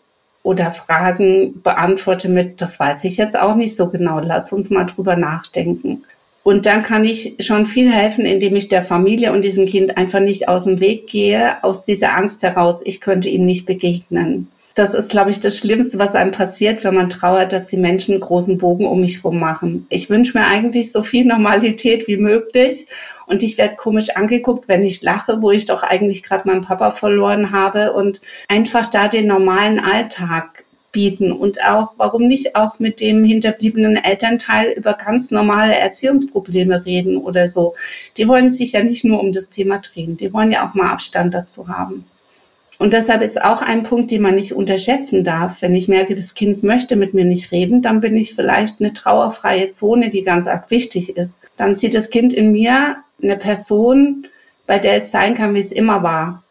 oder 0.44 0.72
Fragen 0.72 1.62
beantworte 1.62 2.30
mit, 2.30 2.62
das 2.62 2.80
weiß 2.80 3.04
ich 3.04 3.18
jetzt 3.18 3.38
auch 3.38 3.56
nicht 3.56 3.76
so 3.76 3.90
genau. 3.90 4.20
Lass 4.20 4.52
uns 4.52 4.70
mal 4.70 4.86
drüber 4.86 5.16
nachdenken. 5.16 6.04
Und 6.44 6.66
dann 6.66 6.82
kann 6.82 7.04
ich 7.04 7.36
schon 7.40 7.66
viel 7.66 7.92
helfen, 7.92 8.26
indem 8.26 8.56
ich 8.56 8.70
der 8.70 8.82
Familie 8.82 9.34
und 9.34 9.44
diesem 9.44 9.66
Kind 9.66 9.98
einfach 9.98 10.22
nicht 10.22 10.48
aus 10.48 10.64
dem 10.64 10.80
Weg 10.80 11.08
gehe, 11.08 11.62
aus 11.62 11.84
dieser 11.84 12.16
Angst 12.16 12.42
heraus, 12.42 12.82
ich 12.86 13.02
könnte 13.02 13.28
ihm 13.28 13.46
nicht 13.46 13.66
begegnen 13.66 14.48
das 14.78 14.94
ist, 14.94 15.10
glaube 15.10 15.32
ich, 15.32 15.40
das 15.40 15.58
Schlimmste, 15.58 15.98
was 15.98 16.14
einem 16.14 16.32
passiert, 16.32 16.84
wenn 16.84 16.94
man 16.94 17.10
trauert, 17.10 17.52
dass 17.52 17.66
die 17.66 17.78
Menschen 17.78 18.12
einen 18.14 18.22
großen 18.22 18.60
Bogen 18.60 18.86
um 18.86 19.02
mich 19.02 19.24
rum 19.24 19.40
machen. 19.40 19.88
Ich 19.90 20.08
wünsche 20.12 20.38
mir 20.38 20.46
eigentlich 20.46 20.92
so 20.92 21.02
viel 21.02 21.26
Normalität 21.26 22.08
wie 22.08 22.18
möglich 22.18 22.86
und 23.26 23.42
ich 23.42 23.58
werde 23.58 23.76
komisch 23.76 24.12
angeguckt, 24.12 24.68
wenn 24.68 24.84
ich 24.84 25.02
lache, 25.02 25.42
wo 25.42 25.50
ich 25.50 25.66
doch 25.66 25.82
eigentlich 25.82 26.22
gerade 26.22 26.48
meinen 26.48 26.62
Papa 26.62 26.92
verloren 26.92 27.52
habe 27.52 27.94
und 27.94 28.22
einfach 28.50 28.86
da 28.86 29.08
den 29.08 29.26
normalen 29.26 29.80
Alltag 29.80 30.64
bieten 30.92 31.32
und 31.32 31.64
auch, 31.66 31.96
warum 31.98 32.28
nicht 32.28 32.56
auch 32.56 32.78
mit 32.78 33.02
dem 33.02 33.24
hinterbliebenen 33.24 33.98
Elternteil 33.98 34.74
über 34.74 34.94
ganz 34.94 35.32
normale 35.32 35.76
Erziehungsprobleme 35.76 36.86
reden 36.86 37.18
oder 37.18 37.48
so. 37.48 37.74
Die 38.16 38.28
wollen 38.28 38.52
sich 38.52 38.74
ja 38.74 38.84
nicht 38.84 39.04
nur 39.04 39.20
um 39.20 39.32
das 39.32 39.50
Thema 39.50 39.80
drehen, 39.80 40.18
die 40.18 40.32
wollen 40.34 40.52
ja 40.52 40.68
auch 40.68 40.76
mal 40.76 40.92
Abstand 40.92 41.34
dazu 41.34 41.68
haben. 41.68 42.06
Und 42.80 42.94
deshalb 42.94 43.24
ist 43.24 43.42
auch 43.42 43.62
ein 43.62 43.84
Punkt, 43.84 44.12
den 44.12 44.22
man 44.22 44.36
nicht 44.36 44.54
unterschätzen 44.54 45.24
darf. 45.24 45.62
Wenn 45.62 45.74
ich 45.74 45.88
merke, 45.88 46.14
das 46.14 46.36
Kind 46.36 46.62
möchte 46.62 46.96
mit 46.96 47.14
mir 47.14 47.26
nicht 47.26 47.52
reden, 47.52 47.82
dann 47.82 48.02
bin 48.02 48.16
ich 48.16 48.36
vielleicht 48.36 48.80
eine 48.80 48.94
trauerfreie 48.94 49.72
Zone, 49.72 50.10
die 50.10 50.22
ganz 50.22 50.46
arg 50.46 50.70
wichtig 50.70 51.18
ist. 51.18 51.40
Dann 51.56 51.74
sieht 51.74 51.96
das 51.96 52.12
Kind 52.12 52.34
in 52.34 52.52
mir 52.52 52.98
eine 53.22 53.36
Person, 53.36 54.28
bei 54.68 54.78
der 54.78 54.98
es 54.98 55.12
sein 55.12 55.34
kann, 55.34 55.56
wie 55.56 55.60
es 55.60 55.72
immer 55.72 56.04
war. 56.04 56.44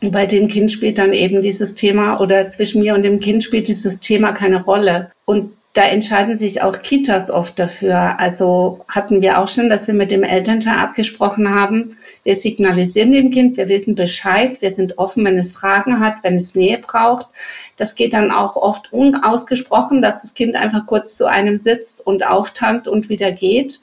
Und 0.00 0.12
bei 0.12 0.26
dem 0.26 0.48
Kind 0.48 0.72
spielt 0.72 0.98
dann 0.98 1.12
eben 1.12 1.42
dieses 1.42 1.74
Thema 1.74 2.20
oder 2.20 2.46
zwischen 2.48 2.82
mir 2.82 2.94
und 2.94 3.02
dem 3.02 3.20
Kind 3.20 3.44
spielt 3.44 3.68
dieses 3.68 4.00
Thema 4.00 4.32
keine 4.32 4.64
Rolle. 4.64 5.10
Und 5.26 5.52
da 5.74 5.82
entscheiden 5.82 6.36
sich 6.36 6.62
auch 6.62 6.82
Kitas 6.82 7.30
oft 7.30 7.58
dafür. 7.58 8.20
Also 8.20 8.84
hatten 8.86 9.20
wir 9.20 9.40
auch 9.40 9.48
schon, 9.48 9.68
dass 9.68 9.88
wir 9.88 9.94
mit 9.94 10.12
dem 10.12 10.22
Elternteil 10.22 10.78
abgesprochen 10.78 11.52
haben. 11.52 11.96
Wir 12.22 12.36
signalisieren 12.36 13.10
dem 13.10 13.32
Kind, 13.32 13.56
wir 13.56 13.68
wissen 13.68 13.96
Bescheid, 13.96 14.62
wir 14.62 14.70
sind 14.70 14.98
offen, 14.98 15.24
wenn 15.24 15.36
es 15.36 15.50
Fragen 15.50 15.98
hat, 15.98 16.22
wenn 16.22 16.36
es 16.36 16.54
Nähe 16.54 16.78
braucht. 16.78 17.26
Das 17.76 17.96
geht 17.96 18.14
dann 18.14 18.30
auch 18.30 18.54
oft 18.54 18.92
unausgesprochen, 18.92 20.00
dass 20.00 20.22
das 20.22 20.34
Kind 20.34 20.54
einfach 20.54 20.86
kurz 20.86 21.16
zu 21.16 21.26
einem 21.26 21.56
sitzt 21.56 22.06
und 22.06 22.24
auftankt 22.24 22.86
und 22.86 23.08
wieder 23.08 23.32
geht. 23.32 23.80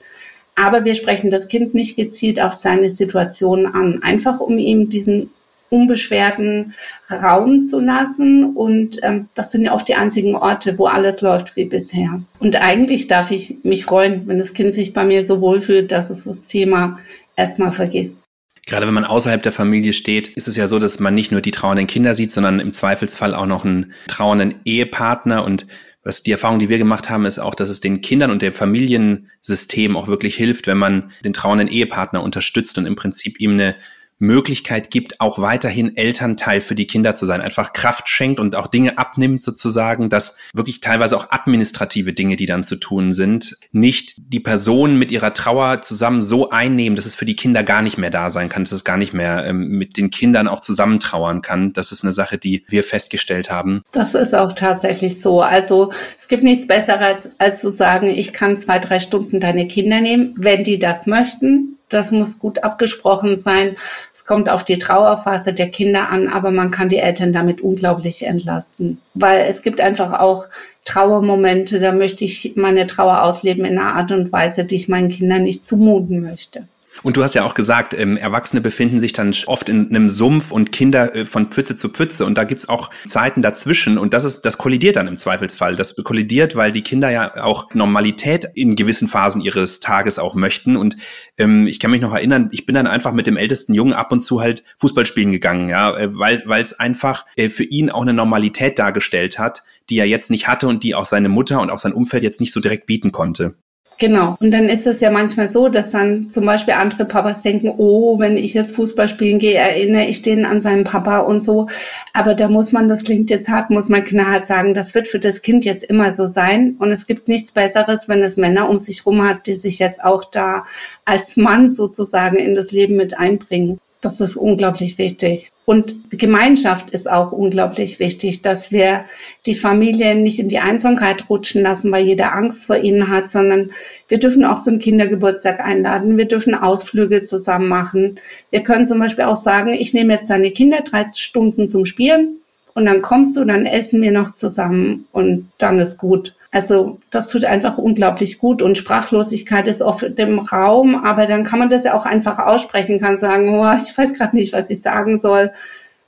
Aber 0.55 0.85
wir 0.85 0.95
sprechen 0.95 1.29
das 1.29 1.49
Kind 1.49 1.73
nicht 1.73 1.97
gezielt 1.97 2.39
auf 2.39 2.53
seine 2.53 2.89
Situation 2.89 3.65
an, 3.65 4.01
einfach 4.01 4.39
um 4.39 4.57
ihm 4.57 4.87
diesen 4.87 5.31
unbeschwerten 5.71 6.73
Raum 7.09 7.61
zu 7.61 7.79
lassen. 7.79 8.55
Und 8.55 8.99
ähm, 9.03 9.29
das 9.35 9.51
sind 9.51 9.63
ja 9.63 9.73
oft 9.73 9.87
die 9.87 9.95
einzigen 9.95 10.35
Orte, 10.35 10.77
wo 10.77 10.85
alles 10.85 11.21
läuft 11.21 11.55
wie 11.55 11.65
bisher. 11.65 12.21
Und 12.39 12.55
eigentlich 12.57 13.07
darf 13.07 13.31
ich 13.31 13.57
mich 13.63 13.85
freuen, 13.85 14.27
wenn 14.27 14.37
das 14.37 14.53
Kind 14.53 14.73
sich 14.73 14.93
bei 14.93 15.03
mir 15.03 15.23
so 15.23 15.41
wohlfühlt, 15.41 15.91
dass 15.91 16.09
es 16.09 16.25
das 16.25 16.43
Thema 16.43 16.99
erstmal 17.35 17.71
vergisst. 17.71 18.19
Gerade 18.67 18.85
wenn 18.85 18.93
man 18.93 19.05
außerhalb 19.05 19.41
der 19.41 19.51
Familie 19.51 19.93
steht, 19.93 20.27
ist 20.27 20.47
es 20.47 20.55
ja 20.55 20.67
so, 20.67 20.77
dass 20.77 20.99
man 20.99 21.15
nicht 21.15 21.31
nur 21.31 21.41
die 21.41 21.51
trauernden 21.51 21.87
Kinder 21.87 22.13
sieht, 22.13 22.31
sondern 22.31 22.59
im 22.59 22.73
Zweifelsfall 22.73 23.33
auch 23.33 23.47
noch 23.47 23.65
einen 23.65 23.93
trauernden 24.07 24.55
Ehepartner 24.65 25.43
und 25.43 25.65
was 26.03 26.23
die 26.23 26.31
Erfahrung, 26.31 26.57
die 26.57 26.69
wir 26.69 26.79
gemacht 26.79 27.11
haben, 27.11 27.25
ist 27.25 27.37
auch, 27.37 27.53
dass 27.53 27.69
es 27.69 27.79
den 27.79 28.01
Kindern 28.01 28.31
und 28.31 28.41
dem 28.41 28.53
Familiensystem 28.53 29.95
auch 29.95 30.07
wirklich 30.07 30.35
hilft, 30.35 30.65
wenn 30.65 30.79
man 30.79 31.11
den 31.23 31.33
trauernden 31.33 31.67
Ehepartner 31.67 32.23
unterstützt 32.23 32.79
und 32.79 32.87
im 32.87 32.95
Prinzip 32.95 33.39
ihm 33.39 33.53
eine 33.53 33.75
Möglichkeit 34.21 34.91
gibt, 34.91 35.19
auch 35.19 35.39
weiterhin 35.39 35.97
Elternteil 35.97 36.61
für 36.61 36.75
die 36.75 36.87
Kinder 36.87 37.15
zu 37.15 37.25
sein, 37.25 37.41
einfach 37.41 37.73
Kraft 37.73 38.07
schenkt 38.07 38.39
und 38.39 38.55
auch 38.55 38.67
Dinge 38.67 38.97
abnimmt 38.97 39.41
sozusagen, 39.41 40.09
dass 40.09 40.37
wirklich 40.53 40.79
teilweise 40.79 41.17
auch 41.17 41.31
administrative 41.31 42.13
Dinge, 42.13 42.35
die 42.35 42.45
dann 42.45 42.63
zu 42.63 42.75
tun 42.75 43.11
sind, 43.11 43.57
nicht 43.71 44.15
die 44.17 44.39
Personen 44.39 44.97
mit 44.97 45.11
ihrer 45.11 45.33
Trauer 45.33 45.81
zusammen 45.81 46.21
so 46.21 46.51
einnehmen, 46.51 46.95
dass 46.95 47.05
es 47.05 47.15
für 47.15 47.25
die 47.25 47.35
Kinder 47.35 47.63
gar 47.63 47.81
nicht 47.81 47.97
mehr 47.97 48.11
da 48.11 48.29
sein 48.29 48.47
kann, 48.47 48.63
dass 48.63 48.71
es 48.71 48.83
gar 48.83 48.97
nicht 48.97 49.13
mehr 49.13 49.45
ähm, 49.45 49.69
mit 49.69 49.97
den 49.97 50.11
Kindern 50.11 50.47
auch 50.47 50.59
zusammen 50.59 50.99
trauern 50.99 51.41
kann. 51.41 51.73
Das 51.73 51.91
ist 51.91 52.03
eine 52.03 52.13
Sache, 52.13 52.37
die 52.37 52.63
wir 52.67 52.83
festgestellt 52.83 53.49
haben. 53.49 53.81
Das 53.91 54.13
ist 54.13 54.35
auch 54.35 54.53
tatsächlich 54.53 55.19
so. 55.19 55.41
Also 55.41 55.91
es 56.15 56.27
gibt 56.27 56.43
nichts 56.43 56.67
Besseres, 56.67 57.01
als, 57.01 57.29
als 57.39 57.61
zu 57.61 57.71
sagen, 57.71 58.07
ich 58.07 58.33
kann 58.33 58.59
zwei, 58.59 58.77
drei 58.77 58.99
Stunden 58.99 59.39
deine 59.39 59.67
Kinder 59.67 59.99
nehmen, 59.99 60.33
wenn 60.37 60.63
die 60.63 60.77
das 60.77 61.07
möchten 61.07 61.77
das 61.93 62.11
muss 62.11 62.39
gut 62.39 62.63
abgesprochen 62.63 63.35
sein. 63.35 63.75
Es 64.13 64.25
kommt 64.25 64.49
auf 64.49 64.63
die 64.63 64.77
Trauerphase 64.77 65.53
der 65.53 65.69
Kinder 65.69 66.09
an, 66.09 66.27
aber 66.27 66.51
man 66.51 66.71
kann 66.71 66.89
die 66.89 66.97
Eltern 66.97 67.33
damit 67.33 67.61
unglaublich 67.61 68.23
entlasten. 68.23 68.99
Weil 69.13 69.45
es 69.49 69.61
gibt 69.61 69.81
einfach 69.81 70.13
auch 70.19 70.47
Trauermomente, 70.85 71.79
da 71.79 71.91
möchte 71.91 72.25
ich 72.25 72.53
meine 72.55 72.87
Trauer 72.87 73.23
ausleben 73.23 73.65
in 73.65 73.77
einer 73.77 73.95
Art 73.95 74.11
und 74.11 74.31
Weise, 74.33 74.65
die 74.65 74.75
ich 74.75 74.87
meinen 74.87 75.09
Kindern 75.09 75.43
nicht 75.43 75.65
zumuten 75.65 76.21
möchte. 76.21 76.67
Und 77.03 77.17
du 77.17 77.23
hast 77.23 77.33
ja 77.33 77.43
auch 77.43 77.53
gesagt, 77.53 77.93
ähm, 77.93 78.17
Erwachsene 78.17 78.61
befinden 78.61 78.99
sich 78.99 79.13
dann 79.13 79.33
oft 79.47 79.69
in 79.69 79.89
einem 79.89 80.09
Sumpf 80.09 80.51
und 80.51 80.71
Kinder 80.71 81.15
äh, 81.15 81.25
von 81.25 81.47
Pfütze 81.47 81.75
zu 81.75 81.89
Pfütze. 81.89 82.25
Und 82.25 82.37
da 82.37 82.43
gibt's 82.43 82.69
auch 82.69 82.89
Zeiten 83.07 83.41
dazwischen. 83.41 83.97
Und 83.97 84.13
das 84.13 84.23
ist, 84.23 84.41
das 84.41 84.57
kollidiert 84.57 84.97
dann 84.97 85.07
im 85.07 85.17
Zweifelsfall. 85.17 85.75
Das 85.75 85.95
kollidiert, 85.95 86.55
weil 86.55 86.71
die 86.71 86.83
Kinder 86.83 87.09
ja 87.09 87.43
auch 87.43 87.73
Normalität 87.73 88.49
in 88.55 88.75
gewissen 88.75 89.07
Phasen 89.07 89.41
ihres 89.41 89.79
Tages 89.79 90.19
auch 90.19 90.35
möchten. 90.35 90.75
Und 90.75 90.97
ähm, 91.37 91.65
ich 91.65 91.79
kann 91.79 91.91
mich 91.91 92.01
noch 92.01 92.13
erinnern, 92.13 92.49
ich 92.51 92.65
bin 92.65 92.75
dann 92.75 92.87
einfach 92.87 93.13
mit 93.13 93.25
dem 93.25 93.37
ältesten 93.37 93.73
Jungen 93.73 93.93
ab 93.93 94.11
und 94.11 94.21
zu 94.21 94.41
halt 94.41 94.63
Fußball 94.79 95.05
spielen 95.05 95.31
gegangen, 95.31 95.69
ja, 95.69 95.97
äh, 95.97 96.15
weil 96.15 96.61
es 96.61 96.79
einfach 96.79 97.25
äh, 97.35 97.49
für 97.49 97.63
ihn 97.63 97.89
auch 97.89 98.01
eine 98.01 98.13
Normalität 98.13 98.77
dargestellt 98.77 99.39
hat, 99.39 99.63
die 99.89 99.97
er 99.97 100.05
jetzt 100.05 100.29
nicht 100.29 100.47
hatte 100.47 100.67
und 100.67 100.83
die 100.83 100.93
auch 100.95 101.05
seine 101.05 101.29
Mutter 101.29 101.61
und 101.61 101.71
auch 101.71 101.79
sein 101.79 101.93
Umfeld 101.93 102.23
jetzt 102.23 102.41
nicht 102.41 102.51
so 102.51 102.59
direkt 102.59 102.85
bieten 102.85 103.11
konnte. 103.11 103.55
Genau. 104.01 104.35
Und 104.39 104.49
dann 104.49 104.63
ist 104.63 104.87
es 104.87 104.99
ja 104.99 105.11
manchmal 105.11 105.47
so, 105.47 105.69
dass 105.69 105.91
dann 105.91 106.27
zum 106.27 106.43
Beispiel 106.43 106.73
andere 106.73 107.05
Papas 107.05 107.43
denken, 107.43 107.71
oh, 107.77 108.17
wenn 108.17 108.35
ich 108.35 108.55
jetzt 108.55 108.73
Fußball 108.73 109.07
spielen 109.07 109.37
gehe, 109.37 109.53
erinnere 109.53 110.05
ich 110.05 110.23
den 110.23 110.43
an 110.43 110.59
seinen 110.59 110.85
Papa 110.85 111.19
und 111.19 111.43
so. 111.43 111.67
Aber 112.11 112.33
da 112.33 112.47
muss 112.47 112.71
man, 112.71 112.89
das 112.89 113.03
klingt 113.03 113.29
jetzt 113.29 113.47
hart, 113.47 113.69
muss 113.69 113.89
man 113.89 114.03
knallhart 114.03 114.47
sagen, 114.47 114.73
das 114.73 114.95
wird 114.95 115.07
für 115.07 115.19
das 115.19 115.43
Kind 115.43 115.65
jetzt 115.65 115.83
immer 115.83 116.09
so 116.09 116.25
sein. 116.25 116.77
Und 116.79 116.89
es 116.89 117.05
gibt 117.05 117.27
nichts 117.27 117.51
Besseres, 117.51 118.09
wenn 118.09 118.23
es 118.23 118.37
Männer 118.37 118.69
um 118.69 118.79
sich 118.79 119.05
rum 119.05 119.21
hat, 119.21 119.45
die 119.45 119.53
sich 119.53 119.77
jetzt 119.77 120.03
auch 120.03 120.25
da 120.25 120.63
als 121.05 121.37
Mann 121.37 121.69
sozusagen 121.69 122.37
in 122.37 122.55
das 122.55 122.71
Leben 122.71 122.95
mit 122.95 123.19
einbringen. 123.19 123.79
Das 124.01 124.19
ist 124.19 124.35
unglaublich 124.35 124.97
wichtig. 124.97 125.51
Und 125.63 126.09
Gemeinschaft 126.09 126.89
ist 126.89 127.07
auch 127.09 127.31
unglaublich 127.31 127.99
wichtig, 127.99 128.41
dass 128.41 128.71
wir 128.71 129.05
die 129.45 129.53
Familien 129.53 130.23
nicht 130.23 130.39
in 130.39 130.49
die 130.49 130.57
Einsamkeit 130.57 131.29
rutschen 131.29 131.61
lassen, 131.61 131.91
weil 131.91 132.03
jeder 132.03 132.33
Angst 132.33 132.65
vor 132.65 132.77
ihnen 132.77 133.09
hat, 133.09 133.29
sondern 133.29 133.69
wir 134.07 134.17
dürfen 134.17 134.43
auch 134.43 134.63
zum 134.63 134.79
Kindergeburtstag 134.79 135.59
einladen. 135.59 136.17
Wir 136.17 136.25
dürfen 136.25 136.55
Ausflüge 136.55 137.23
zusammen 137.23 137.67
machen. 137.67 138.19
Wir 138.49 138.63
können 138.63 138.87
zum 138.87 138.97
Beispiel 138.97 139.25
auch 139.25 139.35
sagen, 139.35 139.71
ich 139.71 139.93
nehme 139.93 140.13
jetzt 140.13 140.31
deine 140.31 140.49
Kinder 140.49 140.81
drei 140.81 141.05
Stunden 141.15 141.67
zum 141.67 141.85
Spielen 141.85 142.37
und 142.73 142.85
dann 142.85 143.03
kommst 143.03 143.37
du, 143.37 143.45
dann 143.45 143.67
essen 143.67 144.01
wir 144.01 144.11
noch 144.11 144.33
zusammen 144.33 145.05
und 145.11 145.51
dann 145.59 145.77
ist 145.77 145.97
gut. 145.97 146.33
Also 146.51 146.99
das 147.09 147.27
tut 147.27 147.45
einfach 147.45 147.77
unglaublich 147.77 148.37
gut 148.37 148.61
und 148.61 148.77
Sprachlosigkeit 148.77 149.67
ist 149.69 149.81
oft 149.81 150.03
im 150.03 150.39
Raum, 150.39 150.95
aber 150.95 151.25
dann 151.25 151.45
kann 151.45 151.59
man 151.59 151.69
das 151.69 151.85
ja 151.85 151.93
auch 151.93 152.05
einfach 152.05 152.39
aussprechen, 152.39 152.99
kann 152.99 153.17
sagen, 153.17 153.57
oh, 153.57 153.73
ich 153.73 153.97
weiß 153.97 154.17
gerade 154.17 154.35
nicht, 154.35 154.51
was 154.51 154.69
ich 154.69 154.81
sagen 154.81 155.17
soll. 155.17 155.51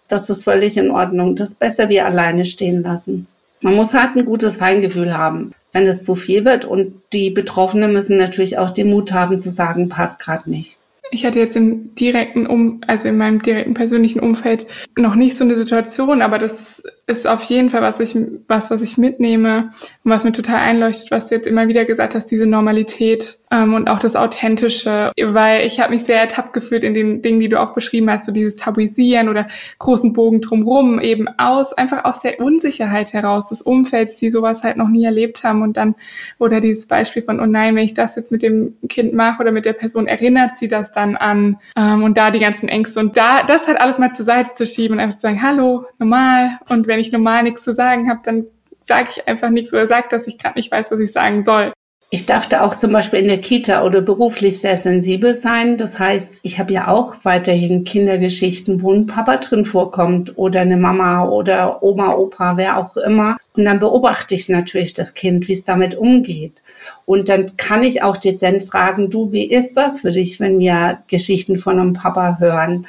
Das 0.09 0.29
ist 0.29 0.43
völlig 0.43 0.75
in 0.75 0.91
Ordnung. 0.91 1.37
Das 1.37 1.51
ist 1.51 1.59
besser 1.59 1.87
wie 1.87 2.01
alleine 2.01 2.43
stehen 2.43 2.83
lassen. 2.83 3.27
Man 3.61 3.75
muss 3.75 3.93
halt 3.93 4.17
ein 4.17 4.25
gutes 4.25 4.57
Feingefühl 4.57 5.17
haben, 5.17 5.53
wenn 5.71 5.87
es 5.87 6.03
zu 6.03 6.15
viel 6.15 6.43
wird. 6.43 6.65
Und 6.65 7.01
die 7.13 7.29
Betroffenen 7.29 7.93
müssen 7.93 8.17
natürlich 8.17 8.57
auch 8.57 8.69
den 8.69 8.89
Mut 8.89 9.13
haben 9.13 9.39
zu 9.39 9.49
sagen, 9.49 9.87
passt 9.87 10.19
gerade 10.19 10.49
nicht. 10.49 10.77
Ich 11.13 11.27
hatte 11.27 11.37
jetzt 11.37 11.55
im 11.55 11.93
direkten 11.93 12.47
um, 12.47 12.81
also 12.87 13.07
in 13.07 13.17
meinem 13.17 13.39
direkten 13.39 13.75
persönlichen 13.75 14.19
Umfeld 14.19 14.65
noch 14.97 15.13
nicht 15.13 15.37
so 15.37 15.43
eine 15.43 15.55
Situation, 15.55 16.23
aber 16.23 16.39
das 16.39 16.81
ist 17.05 17.27
auf 17.27 17.43
jeden 17.43 17.69
Fall 17.69 17.81
was 17.81 17.99
ich 17.99 18.17
was 18.47 18.71
was 18.71 18.81
ich 18.81 18.97
mitnehme 18.97 19.71
und 20.03 20.11
was 20.11 20.23
mir 20.23 20.31
total 20.31 20.57
einleuchtet, 20.57 21.11
was 21.11 21.29
du 21.29 21.35
jetzt 21.35 21.45
immer 21.45 21.67
wieder 21.67 21.85
gesagt 21.85 22.15
hast, 22.15 22.27
diese 22.31 22.47
Normalität 22.47 23.37
ähm, 23.51 23.75
und 23.75 23.89
auch 23.89 23.99
das 23.99 24.15
Authentische, 24.15 25.11
weil 25.21 25.67
ich 25.67 25.79
habe 25.79 25.91
mich 25.91 26.03
sehr 26.03 26.19
ertappt 26.19 26.53
gefühlt 26.53 26.83
in 26.83 26.95
den 26.95 27.21
Dingen, 27.21 27.39
die 27.39 27.49
du 27.49 27.61
auch 27.61 27.75
beschrieben 27.75 28.09
hast, 28.09 28.25
so 28.25 28.31
dieses 28.31 28.55
Tabuisieren 28.55 29.29
oder 29.29 29.47
großen 29.77 30.13
Bogen 30.13 30.41
drumrum, 30.41 30.99
eben 30.99 31.27
aus 31.37 31.73
einfach 31.73 32.05
aus 32.05 32.21
der 32.21 32.39
Unsicherheit 32.39 33.13
heraus 33.13 33.49
des 33.49 33.61
Umfelds, 33.61 34.17
die 34.17 34.31
sowas 34.31 34.63
halt 34.63 34.77
noch 34.77 34.89
nie 34.89 35.05
erlebt 35.05 35.43
haben. 35.43 35.61
Und 35.61 35.77
dann 35.77 35.93
oder 36.39 36.59
dieses 36.59 36.87
Beispiel 36.87 37.21
von 37.21 37.39
oh 37.39 37.45
nein, 37.45 37.75
wenn 37.75 37.85
ich 37.85 37.93
das 37.93 38.15
jetzt 38.15 38.31
mit 38.31 38.41
dem 38.41 38.77
Kind 38.89 39.13
mache 39.13 39.41
oder 39.43 39.51
mit 39.51 39.65
der 39.65 39.73
Person 39.73 40.07
erinnert 40.07 40.55
sie 40.55 40.67
das 40.67 40.91
dann 40.91 41.02
an 41.03 41.59
ähm, 41.75 42.03
und 42.03 42.17
da 42.17 42.31
die 42.31 42.39
ganzen 42.39 42.69
Ängste 42.69 42.99
und 42.99 43.17
da 43.17 43.43
das 43.43 43.67
halt 43.67 43.79
alles 43.79 43.97
mal 43.97 44.13
zur 44.13 44.25
Seite 44.25 44.53
zu 44.53 44.65
schieben 44.65 44.97
und 44.97 44.99
einfach 44.99 45.15
zu 45.15 45.21
sagen, 45.21 45.41
hallo, 45.43 45.85
normal 45.99 46.59
und 46.69 46.87
wenn 46.87 46.99
ich 46.99 47.11
normal 47.11 47.43
nichts 47.43 47.63
zu 47.63 47.73
sagen 47.73 48.09
habe, 48.09 48.21
dann 48.23 48.45
sage 48.85 49.09
ich 49.11 49.27
einfach 49.27 49.49
nichts 49.49 49.73
oder 49.73 49.87
sage, 49.87 50.07
dass 50.09 50.27
ich 50.27 50.37
gerade 50.37 50.55
nicht 50.57 50.71
weiß, 50.71 50.91
was 50.91 50.99
ich 50.99 51.11
sagen 51.11 51.41
soll. 51.41 51.73
Ich 52.13 52.27
darf 52.27 52.47
da 52.47 52.61
auch 52.61 52.75
zum 52.75 52.91
Beispiel 52.91 53.21
in 53.21 53.27
der 53.27 53.41
Kita 53.41 53.83
oder 53.83 53.99
beruflich 53.99 54.59
sehr 54.59 54.77
sensibel 54.77 55.33
sein. 55.33 55.77
Das 55.77 55.97
heißt, 55.97 56.41
ich 56.43 56.59
habe 56.59 56.71
ja 56.71 56.87
auch 56.87 57.15
weiterhin 57.23 57.85
Kindergeschichten, 57.85 58.83
wo 58.83 58.93
ein 58.93 59.07
Papa 59.07 59.37
drin 59.37 59.65
vorkommt 59.65 60.37
oder 60.37 60.61
eine 60.61 60.77
Mama 60.77 61.25
oder 61.27 61.81
Oma, 61.81 62.13
Opa, 62.13 62.55
wer 62.55 62.77
auch 62.77 62.97
immer. 62.97 63.37
Und 63.53 63.65
dann 63.65 63.79
beobachte 63.79 64.35
ich 64.35 64.47
natürlich 64.47 64.93
das 64.93 65.15
Kind, 65.15 65.47
wie 65.47 65.53
es 65.53 65.63
damit 65.63 65.95
umgeht. 65.95 66.61
Und 67.07 67.29
dann 67.29 67.57
kann 67.57 67.83
ich 67.83 68.03
auch 68.03 68.17
dezent 68.17 68.61
fragen, 68.61 69.09
du, 69.09 69.31
wie 69.31 69.49
ist 69.49 69.75
das 69.75 70.01
für 70.01 70.11
dich, 70.11 70.39
wenn 70.39 70.59
wir 70.59 70.99
Geschichten 71.07 71.57
von 71.57 71.79
einem 71.79 71.93
Papa 71.93 72.37
hören? 72.39 72.85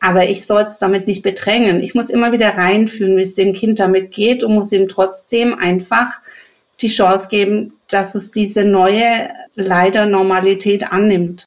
Aber 0.00 0.26
ich 0.26 0.46
soll 0.46 0.62
es 0.62 0.78
damit 0.78 1.06
nicht 1.06 1.22
bedrängen. 1.22 1.82
Ich 1.82 1.94
muss 1.94 2.08
immer 2.08 2.32
wieder 2.32 2.56
reinfühlen, 2.56 3.18
wie 3.18 3.22
es 3.24 3.34
dem 3.34 3.52
Kind 3.52 3.78
damit 3.78 4.10
geht 4.10 4.42
und 4.42 4.54
muss 4.54 4.72
ihm 4.72 4.88
trotzdem 4.88 5.52
einfach 5.52 6.12
die 6.80 6.88
Chance 6.88 7.28
geben, 7.28 7.74
dass 7.88 8.14
es 8.14 8.30
diese 8.30 8.64
neue, 8.64 9.28
leider 9.54 10.06
Normalität 10.06 10.90
annimmt. 10.92 11.44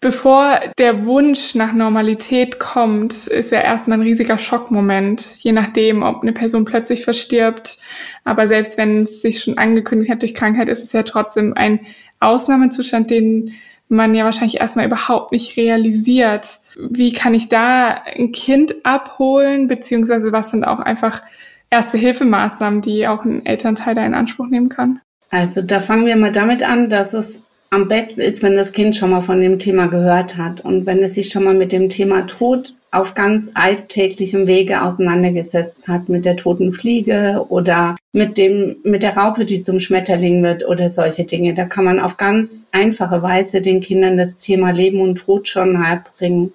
Bevor 0.00 0.60
der 0.78 1.06
Wunsch 1.06 1.54
nach 1.54 1.72
Normalität 1.72 2.58
kommt, 2.58 3.26
ist 3.26 3.50
ja 3.50 3.60
erstmal 3.60 3.98
ein 3.98 4.02
riesiger 4.02 4.38
Schockmoment, 4.38 5.38
je 5.38 5.52
nachdem, 5.52 6.02
ob 6.02 6.22
eine 6.22 6.32
Person 6.32 6.66
plötzlich 6.66 7.02
verstirbt. 7.02 7.78
Aber 8.22 8.46
selbst 8.46 8.76
wenn 8.76 9.00
es 9.00 9.22
sich 9.22 9.42
schon 9.42 9.56
angekündigt 9.56 10.10
hat 10.10 10.20
durch 10.20 10.34
Krankheit, 10.34 10.68
ist 10.68 10.84
es 10.84 10.92
ja 10.92 11.02
trotzdem 11.02 11.54
ein 11.54 11.80
Ausnahmezustand, 12.20 13.10
den 13.10 13.54
man 13.88 14.14
ja 14.14 14.24
wahrscheinlich 14.24 14.60
erstmal 14.60 14.86
überhaupt 14.86 15.32
nicht 15.32 15.56
realisiert. 15.56 16.46
Wie 16.76 17.12
kann 17.12 17.34
ich 17.34 17.48
da 17.48 18.02
ein 18.04 18.32
Kind 18.32 18.74
abholen, 18.84 19.66
beziehungsweise 19.66 20.30
was 20.30 20.50
sind 20.50 20.64
auch 20.64 20.80
einfach 20.80 21.22
erste 21.70 21.98
Hilfemaßnahmen, 21.98 22.80
die 22.80 23.06
auch 23.08 23.24
ein 23.24 23.44
Elternteil 23.44 23.94
da 23.94 24.04
in 24.04 24.14
Anspruch 24.14 24.46
nehmen 24.46 24.68
kann? 24.68 25.00
Also 25.30 25.62
da 25.62 25.80
fangen 25.80 26.06
wir 26.06 26.16
mal 26.16 26.32
damit 26.32 26.62
an, 26.62 26.88
dass 26.88 27.12
es 27.12 27.38
am 27.70 27.88
besten 27.88 28.20
ist, 28.20 28.42
wenn 28.42 28.56
das 28.56 28.72
Kind 28.72 28.94
schon 28.94 29.10
mal 29.10 29.20
von 29.20 29.40
dem 29.40 29.58
Thema 29.58 29.86
gehört 29.86 30.36
hat 30.36 30.60
und 30.60 30.86
wenn 30.86 31.02
es 31.02 31.14
sich 31.14 31.28
schon 31.28 31.44
mal 31.44 31.54
mit 31.54 31.72
dem 31.72 31.88
Thema 31.88 32.26
Tod 32.26 32.74
auf 32.92 33.14
ganz 33.14 33.50
alltäglichem 33.54 34.46
Wege 34.46 34.82
auseinandergesetzt 34.82 35.88
hat, 35.88 36.08
mit 36.08 36.24
der 36.24 36.36
toten 36.36 36.72
Fliege 36.72 37.44
oder 37.48 37.96
mit 38.12 38.38
dem, 38.38 38.76
mit 38.84 39.02
der 39.02 39.16
Raupe, 39.16 39.44
die 39.44 39.60
zum 39.60 39.80
Schmetterling 39.80 40.42
wird 40.42 40.66
oder 40.66 40.88
solche 40.88 41.24
Dinge. 41.24 41.52
Da 41.52 41.64
kann 41.66 41.84
man 41.84 42.00
auf 42.00 42.16
ganz 42.16 42.68
einfache 42.72 43.20
Weise 43.20 43.60
den 43.60 43.80
Kindern 43.80 44.16
das 44.16 44.38
Thema 44.38 44.70
Leben 44.70 45.00
und 45.00 45.16
Tod 45.16 45.48
schon 45.48 45.74
nahe 45.74 46.02
bringen. 46.16 46.52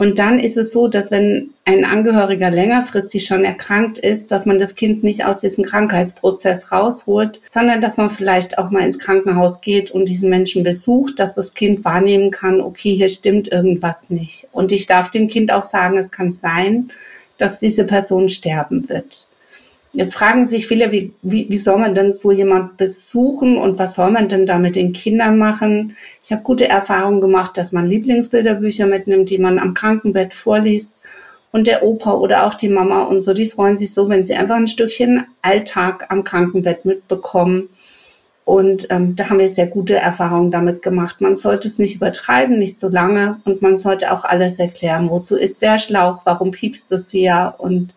Und 0.00 0.20
dann 0.20 0.38
ist 0.38 0.56
es 0.56 0.72
so, 0.72 0.86
dass 0.86 1.10
wenn 1.10 1.50
ein 1.64 1.84
Angehöriger 1.84 2.50
längerfristig 2.50 3.26
schon 3.26 3.44
erkrankt 3.44 3.98
ist, 3.98 4.30
dass 4.30 4.46
man 4.46 4.60
das 4.60 4.76
Kind 4.76 5.02
nicht 5.02 5.24
aus 5.24 5.40
diesem 5.40 5.64
Krankheitsprozess 5.64 6.70
rausholt, 6.70 7.40
sondern 7.46 7.80
dass 7.80 7.96
man 7.96 8.08
vielleicht 8.08 8.58
auch 8.58 8.70
mal 8.70 8.84
ins 8.84 9.00
Krankenhaus 9.00 9.60
geht 9.60 9.90
und 9.90 10.08
diesen 10.08 10.30
Menschen 10.30 10.62
besucht, 10.62 11.18
dass 11.18 11.34
das 11.34 11.52
Kind 11.52 11.84
wahrnehmen 11.84 12.30
kann, 12.30 12.60
okay, 12.60 12.94
hier 12.94 13.08
stimmt 13.08 13.48
irgendwas 13.48 14.08
nicht. 14.08 14.46
Und 14.52 14.70
ich 14.70 14.86
darf 14.86 15.10
dem 15.10 15.26
Kind 15.26 15.52
auch 15.52 15.64
sagen, 15.64 15.98
es 15.98 16.12
kann 16.12 16.30
sein, 16.30 16.92
dass 17.36 17.58
diese 17.58 17.84
Person 17.84 18.28
sterben 18.28 18.88
wird. 18.88 19.27
Jetzt 19.92 20.14
fragen 20.14 20.44
sich 20.44 20.66
viele, 20.66 20.92
wie, 20.92 21.12
wie, 21.22 21.48
wie 21.48 21.56
soll 21.56 21.78
man 21.78 21.94
denn 21.94 22.12
so 22.12 22.30
jemand 22.30 22.76
besuchen 22.76 23.56
und 23.56 23.78
was 23.78 23.94
soll 23.94 24.10
man 24.10 24.28
denn 24.28 24.44
da 24.44 24.58
mit 24.58 24.76
den 24.76 24.92
Kindern 24.92 25.38
machen? 25.38 25.96
Ich 26.22 26.30
habe 26.30 26.42
gute 26.42 26.68
Erfahrungen 26.68 27.20
gemacht, 27.20 27.56
dass 27.56 27.72
man 27.72 27.86
Lieblingsbilderbücher 27.86 28.86
mitnimmt, 28.86 29.30
die 29.30 29.38
man 29.38 29.58
am 29.58 29.74
Krankenbett 29.74 30.34
vorliest. 30.34 30.92
Und 31.50 31.66
der 31.66 31.82
Opa 31.82 32.12
oder 32.12 32.46
auch 32.46 32.52
die 32.52 32.68
Mama 32.68 33.04
und 33.04 33.22
so, 33.22 33.32
die 33.32 33.46
freuen 33.46 33.78
sich 33.78 33.94
so, 33.94 34.10
wenn 34.10 34.24
sie 34.24 34.34
einfach 34.34 34.56
ein 34.56 34.68
Stückchen 34.68 35.26
Alltag 35.40 36.04
am 36.10 36.22
Krankenbett 36.22 36.84
mitbekommen. 36.84 37.70
Und 38.44 38.86
ähm, 38.90 39.16
da 39.16 39.28
haben 39.28 39.38
wir 39.38 39.48
sehr 39.48 39.66
gute 39.66 39.96
Erfahrungen 39.96 40.50
damit 40.50 40.82
gemacht. 40.82 41.20
Man 41.20 41.36
sollte 41.36 41.68
es 41.68 41.78
nicht 41.78 41.96
übertreiben, 41.96 42.58
nicht 42.58 42.78
so 42.78 42.88
lange. 42.88 43.40
Und 43.44 43.62
man 43.62 43.76
sollte 43.76 44.12
auch 44.12 44.24
alles 44.24 44.58
erklären. 44.58 45.10
Wozu 45.10 45.36
ist 45.36 45.60
der 45.60 45.78
Schlauch? 45.78 46.22
Warum 46.24 46.50
piepst 46.50 46.90
es 46.92 47.10
hier? 47.10 47.54
Und 47.58 47.94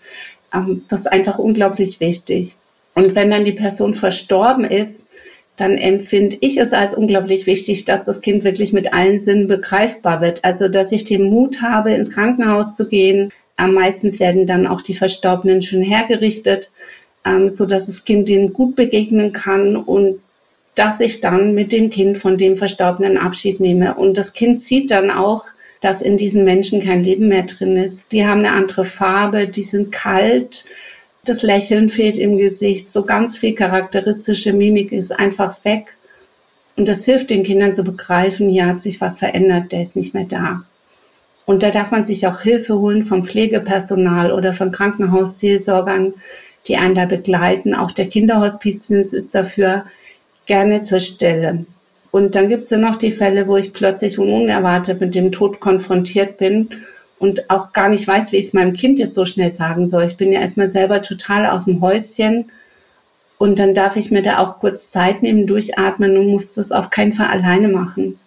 das 0.89 1.01
ist 1.01 1.11
einfach 1.11 1.39
unglaublich 1.39 1.99
wichtig. 1.99 2.57
Und 2.93 3.15
wenn 3.15 3.31
dann 3.31 3.45
die 3.45 3.53
Person 3.53 3.93
verstorben 3.93 4.65
ist, 4.65 5.05
dann 5.55 5.77
empfinde 5.77 6.37
ich 6.41 6.57
es 6.57 6.73
als 6.73 6.93
unglaublich 6.93 7.45
wichtig, 7.45 7.85
dass 7.85 8.05
das 8.05 8.21
Kind 8.21 8.43
wirklich 8.43 8.73
mit 8.73 8.93
allen 8.93 9.19
Sinnen 9.19 9.47
begreifbar 9.47 10.21
wird. 10.21 10.43
Also, 10.43 10.67
dass 10.67 10.91
ich 10.91 11.03
den 11.03 11.23
Mut 11.23 11.61
habe, 11.61 11.91
ins 11.91 12.11
Krankenhaus 12.11 12.75
zu 12.75 12.87
gehen. 12.87 13.31
Ähm, 13.57 13.73
meistens 13.73 14.19
werden 14.19 14.47
dann 14.47 14.65
auch 14.65 14.81
die 14.81 14.93
Verstorbenen 14.93 15.61
schon 15.61 15.81
hergerichtet, 15.81 16.71
ähm, 17.25 17.47
so 17.47 17.65
dass 17.65 17.85
das 17.85 18.05
Kind 18.05 18.27
ihnen 18.29 18.53
gut 18.53 18.75
begegnen 18.75 19.33
kann 19.33 19.75
und 19.75 20.19
dass 20.75 20.99
ich 20.99 21.19
dann 21.21 21.53
mit 21.53 21.71
dem 21.71 21.89
Kind 21.89 22.17
von 22.17 22.37
dem 22.37 22.55
Verstorbenen 22.55 23.17
Abschied 23.17 23.59
nehme. 23.59 23.95
Und 23.95 24.17
das 24.17 24.33
Kind 24.33 24.59
sieht 24.59 24.89
dann 24.89 25.11
auch, 25.11 25.43
dass 25.81 26.01
in 26.01 26.15
diesen 26.15 26.45
Menschen 26.45 26.81
kein 26.81 27.03
Leben 27.03 27.27
mehr 27.27 27.43
drin 27.43 27.75
ist. 27.75 28.11
Die 28.11 28.25
haben 28.25 28.39
eine 28.39 28.51
andere 28.51 28.85
Farbe, 28.85 29.47
die 29.47 29.63
sind 29.63 29.91
kalt, 29.91 30.63
das 31.25 31.41
Lächeln 31.41 31.89
fehlt 31.89 32.17
im 32.17 32.37
Gesicht, 32.37 32.89
so 32.89 33.03
ganz 33.03 33.37
viel 33.37 33.53
charakteristische 33.53 34.53
Mimik 34.53 34.91
ist 34.91 35.11
einfach 35.11 35.63
weg. 35.65 35.97
Und 36.77 36.87
das 36.87 37.03
hilft 37.03 37.29
den 37.29 37.43
Kindern 37.43 37.73
zu 37.73 37.83
begreifen, 37.83 38.49
hier 38.49 38.67
hat 38.67 38.79
sich 38.79 39.01
was 39.01 39.19
verändert, 39.19 39.71
der 39.71 39.81
ist 39.81 39.95
nicht 39.95 40.13
mehr 40.13 40.25
da. 40.25 40.63
Und 41.45 41.63
da 41.63 41.71
darf 41.71 41.91
man 41.91 42.05
sich 42.05 42.25
auch 42.27 42.41
Hilfe 42.41 42.79
holen 42.79 43.03
vom 43.03 43.23
Pflegepersonal 43.23 44.31
oder 44.31 44.53
von 44.53 44.71
Krankenhausseelsorgern, 44.71 46.13
die 46.67 46.77
einen 46.77 46.95
da 46.95 47.05
begleiten. 47.05 47.73
Auch 47.75 47.91
der 47.91 48.07
Kinderhospizdienst 48.07 49.13
ist 49.13 49.33
dafür 49.35 49.85
gerne 50.45 50.81
zur 50.81 50.99
Stelle. 50.99 51.65
Und 52.11 52.35
dann 52.35 52.49
gibt 52.49 52.63
es 52.63 52.69
ja 52.69 52.77
noch 52.77 52.97
die 52.97 53.11
Fälle, 53.11 53.47
wo 53.47 53.55
ich 53.55 53.73
plötzlich 53.73 54.19
und 54.19 54.29
unerwartet 54.29 54.99
mit 54.99 55.15
dem 55.15 55.31
Tod 55.31 55.59
konfrontiert 55.59 56.37
bin 56.37 56.69
und 57.19 57.49
auch 57.49 57.71
gar 57.71 57.87
nicht 57.87 58.07
weiß, 58.07 58.31
wie 58.31 58.37
ich 58.37 58.47
es 58.47 58.53
meinem 58.53 58.73
Kind 58.73 58.99
jetzt 58.99 59.13
so 59.13 59.25
schnell 59.25 59.51
sagen 59.51 59.87
soll. 59.87 60.03
Ich 60.03 60.17
bin 60.17 60.31
ja 60.31 60.41
erstmal 60.41 60.67
selber 60.67 61.01
total 61.01 61.45
aus 61.45 61.65
dem 61.65 61.79
Häuschen 61.79 62.51
und 63.37 63.59
dann 63.59 63.73
darf 63.73 63.95
ich 63.95 64.11
mir 64.11 64.21
da 64.21 64.39
auch 64.39 64.59
kurz 64.59 64.89
Zeit 64.89 65.21
nehmen, 65.21 65.47
durchatmen 65.47 66.17
und 66.17 66.27
muss 66.27 66.53
das 66.53 66.71
auf 66.71 66.89
keinen 66.89 67.13
Fall 67.13 67.27
alleine 67.27 67.69
machen. 67.69 68.19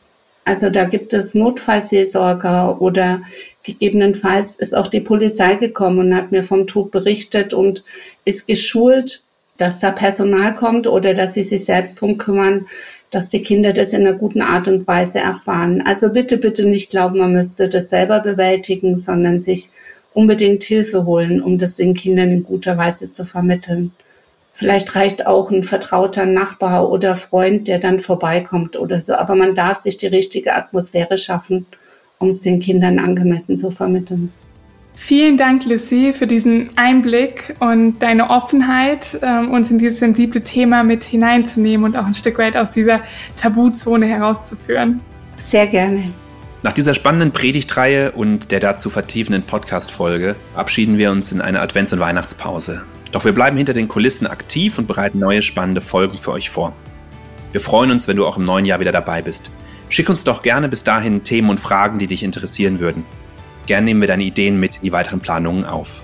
Also 0.44 0.70
da 0.70 0.84
gibt 0.84 1.12
es 1.14 1.34
Notfallseelsorger 1.34 2.80
oder 2.80 3.22
gegebenenfalls 3.62 4.56
ist 4.56 4.74
auch 4.74 4.88
die 4.88 5.00
Polizei 5.00 5.54
gekommen 5.54 5.98
und 5.98 6.14
hat 6.14 6.32
mir 6.32 6.42
vom 6.42 6.66
Tod 6.66 6.90
berichtet 6.90 7.54
und 7.54 7.82
ist 8.24 8.46
geschult, 8.46 9.24
dass 9.56 9.78
da 9.78 9.92
Personal 9.92 10.54
kommt 10.54 10.86
oder 10.86 11.14
dass 11.14 11.34
sie 11.34 11.42
sich 11.42 11.64
selbst 11.64 12.00
drum 12.00 12.18
kümmern, 12.18 12.66
dass 13.10 13.30
die 13.30 13.42
Kinder 13.42 13.72
das 13.72 13.92
in 13.92 14.06
einer 14.06 14.16
guten 14.16 14.42
Art 14.42 14.66
und 14.66 14.86
Weise 14.88 15.20
erfahren. 15.20 15.82
Also 15.86 16.10
bitte, 16.10 16.36
bitte 16.36 16.64
nicht 16.64 16.90
glauben, 16.90 17.18
man 17.18 17.32
müsste 17.32 17.68
das 17.68 17.88
selber 17.88 18.20
bewältigen, 18.20 18.96
sondern 18.96 19.38
sich 19.38 19.70
unbedingt 20.12 20.64
Hilfe 20.64 21.04
holen, 21.04 21.42
um 21.42 21.58
das 21.58 21.76
den 21.76 21.94
Kindern 21.94 22.30
in 22.30 22.42
guter 22.42 22.76
Weise 22.76 23.12
zu 23.12 23.24
vermitteln. 23.24 23.92
Vielleicht 24.52 24.94
reicht 24.94 25.26
auch 25.26 25.50
ein 25.50 25.64
vertrauter 25.64 26.26
Nachbar 26.26 26.88
oder 26.88 27.16
Freund, 27.16 27.66
der 27.66 27.80
dann 27.80 27.98
vorbeikommt 27.98 28.78
oder 28.78 29.00
so. 29.00 29.14
Aber 29.14 29.34
man 29.34 29.54
darf 29.54 29.78
sich 29.78 29.96
die 29.96 30.06
richtige 30.06 30.54
Atmosphäre 30.54 31.18
schaffen, 31.18 31.66
um 32.18 32.28
es 32.28 32.40
den 32.40 32.60
Kindern 32.60 33.00
angemessen 33.00 33.56
zu 33.56 33.72
vermitteln. 33.72 34.32
Vielen 34.94 35.37
Dank, 35.37 35.64
Lissy, 35.64 36.14
für 36.16 36.26
diesen 36.26 36.70
Einblick 36.76 37.54
und 37.59 37.98
deine 37.98 38.30
Offenheit, 38.30 39.18
ähm, 39.22 39.50
uns 39.50 39.70
in 39.70 39.78
dieses 39.78 39.98
sensible 39.98 40.40
Thema 40.40 40.83
mit 40.83 41.04
hineinzunehmen 41.04 41.85
und 41.85 41.96
auch 41.96 42.07
ein 42.07 42.14
Stück 42.14 42.38
weit 42.38 42.57
aus 42.57 42.70
dieser 42.70 43.02
Tabuzone 43.37 44.07
herauszuführen. 44.07 45.00
Sehr 45.37 45.66
gerne. 45.66 46.12
Nach 46.62 46.72
dieser 46.72 46.94
spannenden 46.94 47.33
Predigtreihe 47.33 48.12
und 48.12 48.50
der 48.50 48.61
dazu 48.61 48.88
vertiefenden 48.88 49.42
Podcast-Folge 49.42 50.37
verabschieden 50.52 50.96
wir 50.96 51.11
uns 51.11 51.30
in 51.30 51.42
eine 51.42 51.61
Advents- 51.61 51.92
und 51.92 52.00
Weihnachtspause. 52.00 52.85
Doch 53.12 53.26
wir 53.26 53.35
bleiben 53.35 53.59
hinter 53.59 53.74
den 53.74 53.88
Kulissen 53.88 54.26
aktiv 54.26 54.78
und 54.78 54.88
bereiten 54.88 55.18
neue 55.18 55.42
spannende 55.42 55.83
Folgen 55.83 56.16
für 56.16 56.33
euch 56.33 56.48
vor. 56.48 56.72
Wir 57.52 57.61
freuen 57.61 57.90
uns, 57.90 58.09
wenn 58.09 58.16
du 58.16 58.26
auch 58.26 58.38
im 58.38 58.44
neuen 58.44 58.64
Jahr 58.64 58.80
wieder 58.80 58.92
dabei 58.92 59.20
bist. 59.20 59.50
Schick 59.90 60.09
uns 60.09 60.24
doch 60.24 60.40
gerne 60.40 60.68
bis 60.68 60.83
dahin 60.83 61.22
Themen 61.22 61.50
und 61.50 61.61
Fragen, 61.61 61.98
die 61.98 62.07
dich 62.07 62.22
interessieren 62.22 62.80
würden. 62.80 63.04
Gerne 63.66 63.87
nehmen 63.87 64.00
wir 64.00 64.09
deine 64.09 64.24
Ideen 64.24 64.61
mit 64.61 64.77
in 64.77 64.83
die 64.83 64.92
weiteren 64.92 65.20
Planungen 65.20 65.64
auf. 65.64 66.03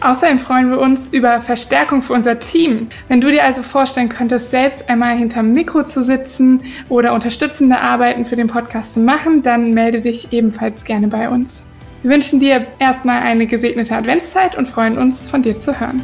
Außerdem 0.00 0.38
freuen 0.38 0.70
wir 0.70 0.78
uns 0.78 1.08
über 1.08 1.40
Verstärkung 1.40 2.02
für 2.02 2.12
unser 2.12 2.38
Team. 2.38 2.88
Wenn 3.08 3.20
du 3.20 3.32
dir 3.32 3.44
also 3.44 3.62
vorstellen 3.62 4.08
könntest, 4.08 4.52
selbst 4.52 4.88
einmal 4.88 5.16
hinterm 5.16 5.52
Mikro 5.52 5.82
zu 5.82 6.04
sitzen 6.04 6.62
oder 6.88 7.14
unterstützende 7.14 7.80
Arbeiten 7.80 8.24
für 8.24 8.36
den 8.36 8.46
Podcast 8.46 8.94
zu 8.94 9.00
machen, 9.00 9.42
dann 9.42 9.72
melde 9.72 10.00
dich 10.00 10.32
ebenfalls 10.32 10.84
gerne 10.84 11.08
bei 11.08 11.28
uns. 11.28 11.64
Wir 12.02 12.12
wünschen 12.12 12.38
dir 12.38 12.66
erstmal 12.78 13.22
eine 13.22 13.48
gesegnete 13.48 13.96
Adventszeit 13.96 14.56
und 14.56 14.68
freuen 14.68 14.96
uns, 14.96 15.28
von 15.28 15.42
dir 15.42 15.58
zu 15.58 15.80
hören. 15.80 16.00